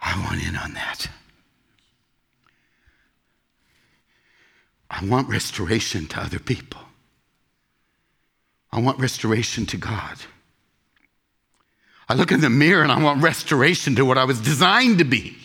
I 0.00 0.18
want 0.24 0.46
in 0.46 0.56
on 0.56 0.74
that. 0.74 1.08
I 4.90 5.04
want 5.04 5.28
restoration 5.28 6.06
to 6.06 6.20
other 6.20 6.38
people. 6.38 6.80
I 8.72 8.80
want 8.80 8.98
restoration 8.98 9.66
to 9.66 9.76
God. 9.76 10.18
I 12.08 12.14
look 12.14 12.32
in 12.32 12.40
the 12.40 12.50
mirror 12.50 12.82
and 12.82 12.90
I 12.90 13.02
want 13.02 13.22
restoration 13.22 13.94
to 13.96 14.04
what 14.04 14.16
I 14.16 14.24
was 14.24 14.40
designed 14.40 14.98
to 14.98 15.04
be. 15.04 15.36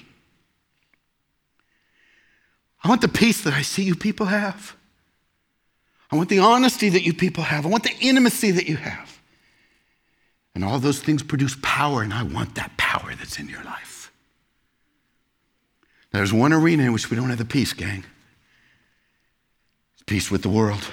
I 2.83 2.89
want 2.89 3.01
the 3.01 3.07
peace 3.07 3.41
that 3.43 3.53
I 3.53 3.61
see 3.61 3.83
you 3.83 3.95
people 3.95 4.27
have. 4.27 4.75
I 6.11 6.15
want 6.15 6.29
the 6.29 6.39
honesty 6.39 6.89
that 6.89 7.01
you 7.01 7.13
people 7.13 7.43
have. 7.43 7.65
I 7.65 7.69
want 7.69 7.83
the 7.83 7.95
intimacy 7.99 8.51
that 8.51 8.67
you 8.67 8.77
have. 8.77 9.12
And 10.55 10.63
all 10.63 10.79
those 10.79 10.99
things 10.99 11.23
produce 11.23 11.57
power, 11.61 12.03
and 12.03 12.13
I 12.13 12.23
want 12.23 12.55
that 12.55 12.77
power 12.77 13.13
that's 13.15 13.39
in 13.39 13.49
your 13.49 13.63
life. 13.63 14.11
There's 16.11 16.31
one 16.31 16.53
arena 16.53 16.83
in 16.83 16.93
which 16.93 17.09
we 17.09 17.17
don't 17.17 17.29
have 17.29 17.39
the 17.39 17.45
peace, 17.45 17.73
gang. 17.73 18.03
It's 19.95 20.03
peace 20.05 20.29
with 20.29 20.43
the 20.43 20.49
world. 20.49 20.87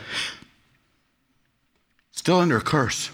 Still 2.13 2.39
under 2.39 2.57
a 2.57 2.63
curse. 2.63 3.11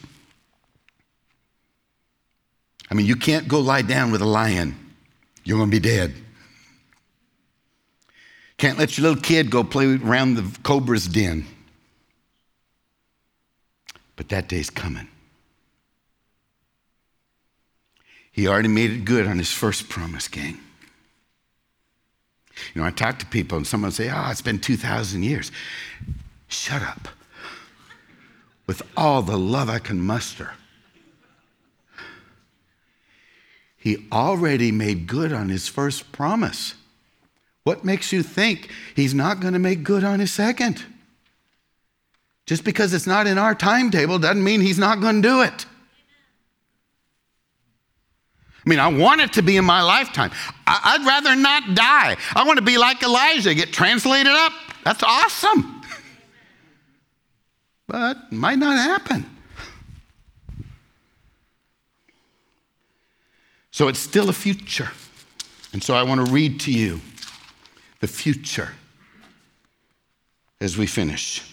I 2.88 2.94
mean, 2.94 3.06
you 3.06 3.16
can't 3.16 3.48
go 3.48 3.58
lie 3.58 3.82
down 3.82 4.12
with 4.12 4.22
a 4.22 4.26
lion, 4.26 4.76
you're 5.44 5.58
going 5.58 5.70
to 5.70 5.76
be 5.76 5.80
dead. 5.80 6.14
Can't 8.58 8.78
let 8.78 8.96
your 8.96 9.08
little 9.08 9.22
kid 9.22 9.50
go 9.50 9.62
play 9.64 9.96
around 9.96 10.34
the 10.34 10.58
cobra's 10.62 11.08
den. 11.08 11.44
But 14.14 14.30
that 14.30 14.48
day's 14.48 14.70
coming. 14.70 15.08
He 18.36 18.46
already 18.46 18.68
made 18.68 18.90
it 18.90 19.06
good 19.06 19.26
on 19.26 19.38
his 19.38 19.50
first 19.50 19.88
promise, 19.88 20.28
gang. 20.28 20.60
You 22.74 22.82
know, 22.82 22.86
I 22.86 22.90
talk 22.90 23.18
to 23.20 23.26
people 23.26 23.56
and 23.56 23.66
someone 23.66 23.92
say, 23.92 24.10
oh, 24.10 24.28
it's 24.30 24.42
been 24.42 24.58
2,000 24.58 25.22
years. 25.22 25.50
Shut 26.46 26.82
up. 26.82 27.08
With 28.66 28.82
all 28.94 29.22
the 29.22 29.38
love 29.38 29.70
I 29.70 29.78
can 29.78 29.98
muster. 30.02 30.50
He 33.78 34.06
already 34.12 34.70
made 34.70 35.06
good 35.06 35.32
on 35.32 35.48
his 35.48 35.66
first 35.66 36.12
promise. 36.12 36.74
What 37.64 37.86
makes 37.86 38.12
you 38.12 38.22
think 38.22 38.70
he's 38.94 39.14
not 39.14 39.40
going 39.40 39.54
to 39.54 39.58
make 39.58 39.82
good 39.82 40.04
on 40.04 40.20
his 40.20 40.30
second? 40.30 40.84
Just 42.44 42.64
because 42.64 42.92
it's 42.92 43.06
not 43.06 43.26
in 43.26 43.38
our 43.38 43.54
timetable 43.54 44.18
doesn't 44.18 44.44
mean 44.44 44.60
he's 44.60 44.78
not 44.78 45.00
going 45.00 45.22
to 45.22 45.28
do 45.28 45.40
it. 45.40 45.64
I 48.66 48.68
mean, 48.68 48.80
I 48.80 48.88
want 48.88 49.20
it 49.20 49.32
to 49.34 49.42
be 49.42 49.56
in 49.56 49.64
my 49.64 49.80
lifetime. 49.80 50.32
I, 50.66 50.96
would 50.98 51.06
rather 51.06 51.36
not 51.36 51.76
die. 51.76 52.16
I 52.34 52.44
want 52.44 52.58
to 52.58 52.64
be 52.64 52.78
like 52.78 53.00
Elijah, 53.00 53.54
get 53.54 53.72
translated 53.72 54.32
up. 54.32 54.52
That's 54.84 55.04
awesome. 55.04 55.82
but 57.86 58.16
it 58.32 58.34
might 58.34 58.58
not 58.58 58.76
happen. 58.76 59.24
So 63.70 63.86
it's 63.86 64.00
still 64.00 64.28
a 64.30 64.32
future. 64.32 64.90
And 65.72 65.80
so 65.82 65.94
I 65.94 66.02
want 66.02 66.26
to 66.26 66.32
read 66.32 66.58
to 66.60 66.72
you 66.72 67.00
the 68.00 68.08
future 68.08 68.70
as 70.60 70.76
we 70.76 70.86
finish. 70.86 71.48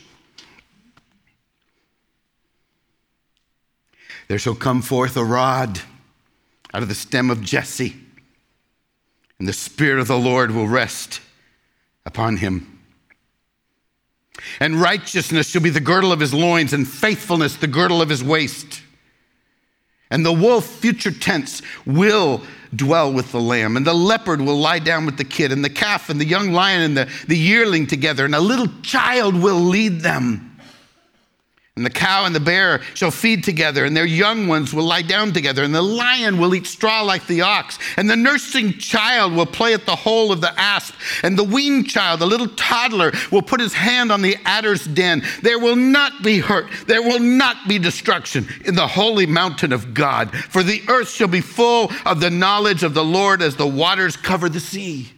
There 4.30 4.40
shall 4.40 4.56
come 4.56 4.82
forth 4.82 5.16
a 5.16 5.24
rod 5.24 5.80
out 6.74 6.82
of 6.82 6.90
the 6.90 6.96
stem 6.96 7.30
of 7.30 7.42
Jesse, 7.42 7.96
and 9.40 9.48
the 9.48 9.54
Spirit 9.54 10.00
of 10.00 10.08
the 10.08 10.18
Lord 10.18 10.52
will 10.52 10.68
rest 10.68 11.22
upon 12.06 12.38
him. 12.38 12.80
And 14.60 14.82
righteousness 14.82 15.50
shall 15.50 15.62
be 15.62 15.70
the 15.70 15.80
girdle 15.80 16.12
of 16.12 16.20
his 16.20 16.34
loins, 16.34 16.74
and 16.74 16.88
faithfulness 16.88 17.56
the 17.56 17.68
girdle 17.68 18.02
of 18.02 18.10
his 18.10 18.24
waist. 18.24 18.82
And 20.10 20.26
the 20.26 20.34
wolf, 20.34 20.66
future 20.66 21.12
tense, 21.12 21.62
will 21.86 22.42
dwell 22.76 23.14
with 23.14 23.32
the 23.32 23.40
lamb, 23.40 23.78
and 23.78 23.86
the 23.86 23.94
leopard 23.94 24.42
will 24.42 24.58
lie 24.58 24.80
down 24.80 25.06
with 25.06 25.18
the 25.18 25.24
kid, 25.24 25.52
and 25.52 25.64
the 25.64 25.70
calf, 25.70 26.10
and 26.10 26.20
the 26.20 26.26
young 26.26 26.52
lion, 26.52 26.82
and 26.82 26.98
the, 26.98 27.10
the 27.28 27.38
yearling 27.38 27.88
together, 27.88 28.26
and 28.26 28.36
a 28.36 28.40
little 28.40 28.68
child 28.82 29.36
will 29.36 29.60
lead 29.60 30.02
them. 30.02 30.53
And 31.76 31.84
the 31.84 31.90
cow 31.90 32.26
and 32.26 32.36
the 32.36 32.40
bear 32.40 32.84
shall 32.94 33.10
feed 33.10 33.44
together, 33.44 33.84
and 33.84 33.98
their 33.98 34.06
young 34.06 34.48
ones 34.48 34.76
will 34.76 34.84
lie 34.84 35.02
down 35.02 35.34
together, 35.34 35.64
and 35.64 35.74
the 35.74 35.82
lion 35.82 36.38
will 36.38 36.54
eat 36.54 36.68
straw 36.68 37.02
like 37.02 37.26
the 37.26 37.42
ox, 37.42 37.80
and 37.98 38.08
the 38.08 38.16
nursing 38.16 38.74
child 38.74 39.34
will 39.34 39.48
play 39.48 39.74
at 39.74 39.88
the 39.88 39.96
hole 39.96 40.32
of 40.32 40.40
the 40.40 40.54
asp, 40.60 40.94
and 41.24 41.36
the 41.36 41.44
weaned 41.44 41.90
child, 41.90 42.20
the 42.20 42.28
little 42.28 42.50
toddler, 42.50 43.12
will 43.32 43.42
put 43.42 43.60
his 43.60 43.74
hand 43.74 44.12
on 44.12 44.22
the 44.22 44.38
adder's 44.46 44.86
den. 44.86 45.24
There 45.42 45.58
will 45.58 45.76
not 45.76 46.22
be 46.22 46.38
hurt, 46.38 46.68
there 46.86 47.02
will 47.02 47.20
not 47.20 47.68
be 47.68 47.80
destruction 47.80 48.48
in 48.66 48.76
the 48.76 48.88
holy 48.88 49.26
mountain 49.26 49.74
of 49.74 49.96
God, 49.96 50.30
for 50.32 50.62
the 50.62 50.84
earth 50.90 51.10
shall 51.10 51.28
be 51.28 51.42
full 51.42 51.92
of 52.06 52.20
the 52.20 52.30
knowledge 52.30 52.84
of 52.84 52.94
the 52.94 53.04
Lord 53.04 53.42
as 53.42 53.56
the 53.56 53.66
waters 53.66 54.16
cover 54.16 54.48
the 54.48 54.60
sea. 54.60 55.12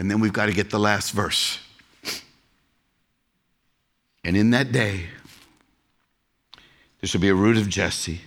And 0.00 0.10
then 0.10 0.18
we've 0.18 0.32
got 0.32 0.46
to 0.46 0.52
get 0.52 0.70
the 0.70 0.80
last 0.80 1.12
verse. 1.12 1.60
And 4.24 4.36
in 4.36 4.50
that 4.50 4.72
day, 4.72 5.06
there 7.00 7.08
shall 7.08 7.20
be 7.20 7.28
a 7.28 7.34
root 7.34 7.56
of 7.56 7.68
Jesse 7.68 8.20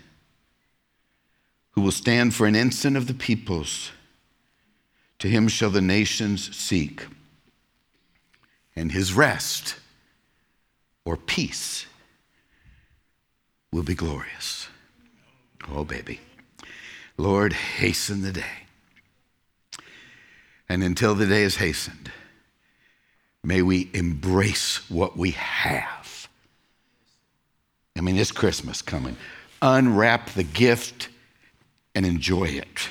who 1.71 1.81
will 1.81 1.91
stand 1.91 2.33
for 2.33 2.47
an 2.47 2.55
ensign 2.55 2.95
of 2.95 3.07
the 3.07 3.13
peoples. 3.13 3.91
To 5.19 5.27
him 5.27 5.47
shall 5.47 5.69
the 5.69 5.81
nations 5.81 6.55
seek. 6.55 7.05
And 8.75 8.91
his 8.91 9.13
rest 9.13 9.75
or 11.05 11.17
peace 11.17 11.85
will 13.71 13.83
be 13.83 13.95
glorious. 13.95 14.67
Oh, 15.69 15.83
baby. 15.83 16.19
Lord, 17.17 17.53
hasten 17.53 18.21
the 18.21 18.31
day. 18.31 18.67
And 20.67 20.83
until 20.83 21.15
the 21.15 21.27
day 21.27 21.43
is 21.43 21.57
hastened, 21.57 22.11
May 23.43 23.61
we 23.61 23.89
embrace 23.93 24.89
what 24.89 25.17
we 25.17 25.31
have. 25.31 26.27
I 27.97 28.01
mean, 28.01 28.17
it's 28.17 28.31
Christmas 28.31 28.81
coming. 28.81 29.17
Unwrap 29.61 30.31
the 30.31 30.43
gift 30.43 31.09
and 31.93 32.05
enjoy 32.05 32.45
it. 32.45 32.89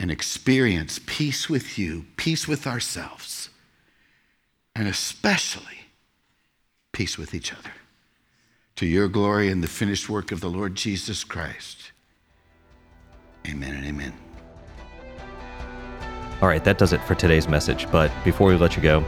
And 0.00 0.10
experience 0.10 1.00
peace 1.06 1.48
with 1.48 1.78
you, 1.78 2.06
peace 2.16 2.46
with 2.46 2.66
ourselves, 2.66 3.50
and 4.76 4.86
especially 4.86 5.86
peace 6.92 7.18
with 7.18 7.34
each 7.34 7.52
other. 7.52 7.72
To 8.76 8.86
your 8.86 9.08
glory 9.08 9.50
and 9.50 9.62
the 9.62 9.68
finished 9.68 10.08
work 10.08 10.30
of 10.30 10.40
the 10.40 10.48
Lord 10.48 10.76
Jesus 10.76 11.24
Christ. 11.24 11.90
Amen 13.46 13.74
and 13.74 13.86
amen. 13.86 14.27
All 16.40 16.48
right, 16.48 16.62
that 16.64 16.78
does 16.78 16.92
it 16.92 17.02
for 17.02 17.14
today's 17.14 17.48
message. 17.48 17.90
But 17.90 18.12
before 18.24 18.48
we 18.48 18.56
let 18.56 18.76
you 18.76 18.82
go, 18.82 19.04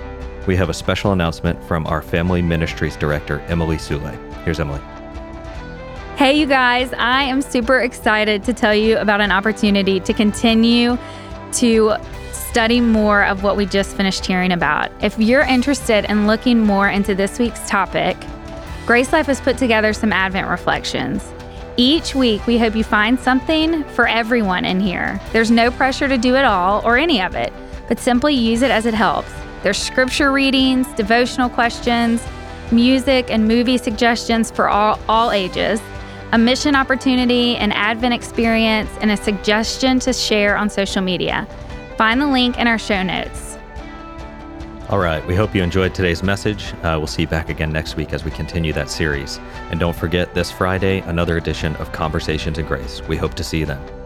we 0.46 0.56
have 0.56 0.68
a 0.68 0.74
special 0.74 1.12
announcement 1.12 1.62
from 1.64 1.86
our 1.86 2.02
Family 2.02 2.42
Ministries 2.42 2.96
Director, 2.96 3.40
Emily 3.42 3.76
Sule. 3.76 4.16
Here's 4.42 4.58
Emily. 4.58 4.80
Hey, 6.16 6.38
you 6.38 6.46
guys, 6.46 6.92
I 6.94 7.22
am 7.22 7.40
super 7.40 7.78
excited 7.78 8.42
to 8.44 8.52
tell 8.52 8.74
you 8.74 8.98
about 8.98 9.20
an 9.20 9.30
opportunity 9.30 10.00
to 10.00 10.12
continue 10.12 10.98
to 11.52 11.94
study 12.32 12.80
more 12.80 13.24
of 13.24 13.44
what 13.44 13.56
we 13.56 13.64
just 13.64 13.96
finished 13.96 14.26
hearing 14.26 14.50
about. 14.50 14.90
If 15.00 15.16
you're 15.18 15.42
interested 15.42 16.04
in 16.06 16.26
looking 16.26 16.58
more 16.58 16.88
into 16.88 17.14
this 17.14 17.38
week's 17.38 17.66
topic, 17.68 18.16
Grace 18.86 19.12
Life 19.12 19.26
has 19.26 19.40
put 19.40 19.56
together 19.56 19.92
some 19.92 20.12
Advent 20.12 20.48
reflections. 20.48 21.32
Each 21.76 22.14
week, 22.14 22.46
we 22.46 22.58
hope 22.58 22.74
you 22.74 22.84
find 22.84 23.18
something 23.18 23.84
for 23.84 24.06
everyone 24.06 24.64
in 24.64 24.80
here. 24.80 25.20
There's 25.32 25.50
no 25.50 25.70
pressure 25.70 26.08
to 26.08 26.18
do 26.18 26.36
it 26.36 26.44
all 26.44 26.82
or 26.84 26.96
any 26.96 27.22
of 27.22 27.34
it, 27.34 27.52
but 27.88 27.98
simply 27.98 28.34
use 28.34 28.62
it 28.62 28.70
as 28.70 28.86
it 28.86 28.94
helps. 28.94 29.32
There's 29.62 29.78
scripture 29.78 30.32
readings, 30.32 30.86
devotional 30.94 31.48
questions, 31.48 32.22
music 32.72 33.30
and 33.30 33.46
movie 33.46 33.78
suggestions 33.78 34.50
for 34.50 34.68
all, 34.68 34.98
all 35.08 35.30
ages, 35.30 35.80
a 36.32 36.38
mission 36.38 36.76
opportunity, 36.76 37.56
an 37.56 37.72
Advent 37.72 38.14
experience, 38.14 38.90
and 39.00 39.10
a 39.10 39.16
suggestion 39.16 39.98
to 40.00 40.12
share 40.12 40.56
on 40.56 40.70
social 40.70 41.02
media. 41.02 41.46
Find 41.96 42.20
the 42.20 42.26
link 42.26 42.58
in 42.58 42.66
our 42.66 42.78
show 42.78 43.02
notes. 43.02 43.49
All 44.90 44.98
right. 44.98 45.24
We 45.24 45.36
hope 45.36 45.54
you 45.54 45.62
enjoyed 45.62 45.94
today's 45.94 46.24
message. 46.24 46.74
Uh, 46.82 46.98
we'll 46.98 47.06
see 47.06 47.22
you 47.22 47.28
back 47.28 47.48
again 47.48 47.70
next 47.70 47.94
week 47.94 48.12
as 48.12 48.24
we 48.24 48.32
continue 48.32 48.72
that 48.72 48.90
series. 48.90 49.38
And 49.70 49.78
don't 49.78 49.94
forget, 49.94 50.34
this 50.34 50.50
Friday, 50.50 50.98
another 51.02 51.36
edition 51.36 51.76
of 51.76 51.92
Conversations 51.92 52.58
in 52.58 52.66
Grace. 52.66 53.00
We 53.02 53.16
hope 53.16 53.34
to 53.34 53.44
see 53.44 53.60
you 53.60 53.66
then. 53.66 53.99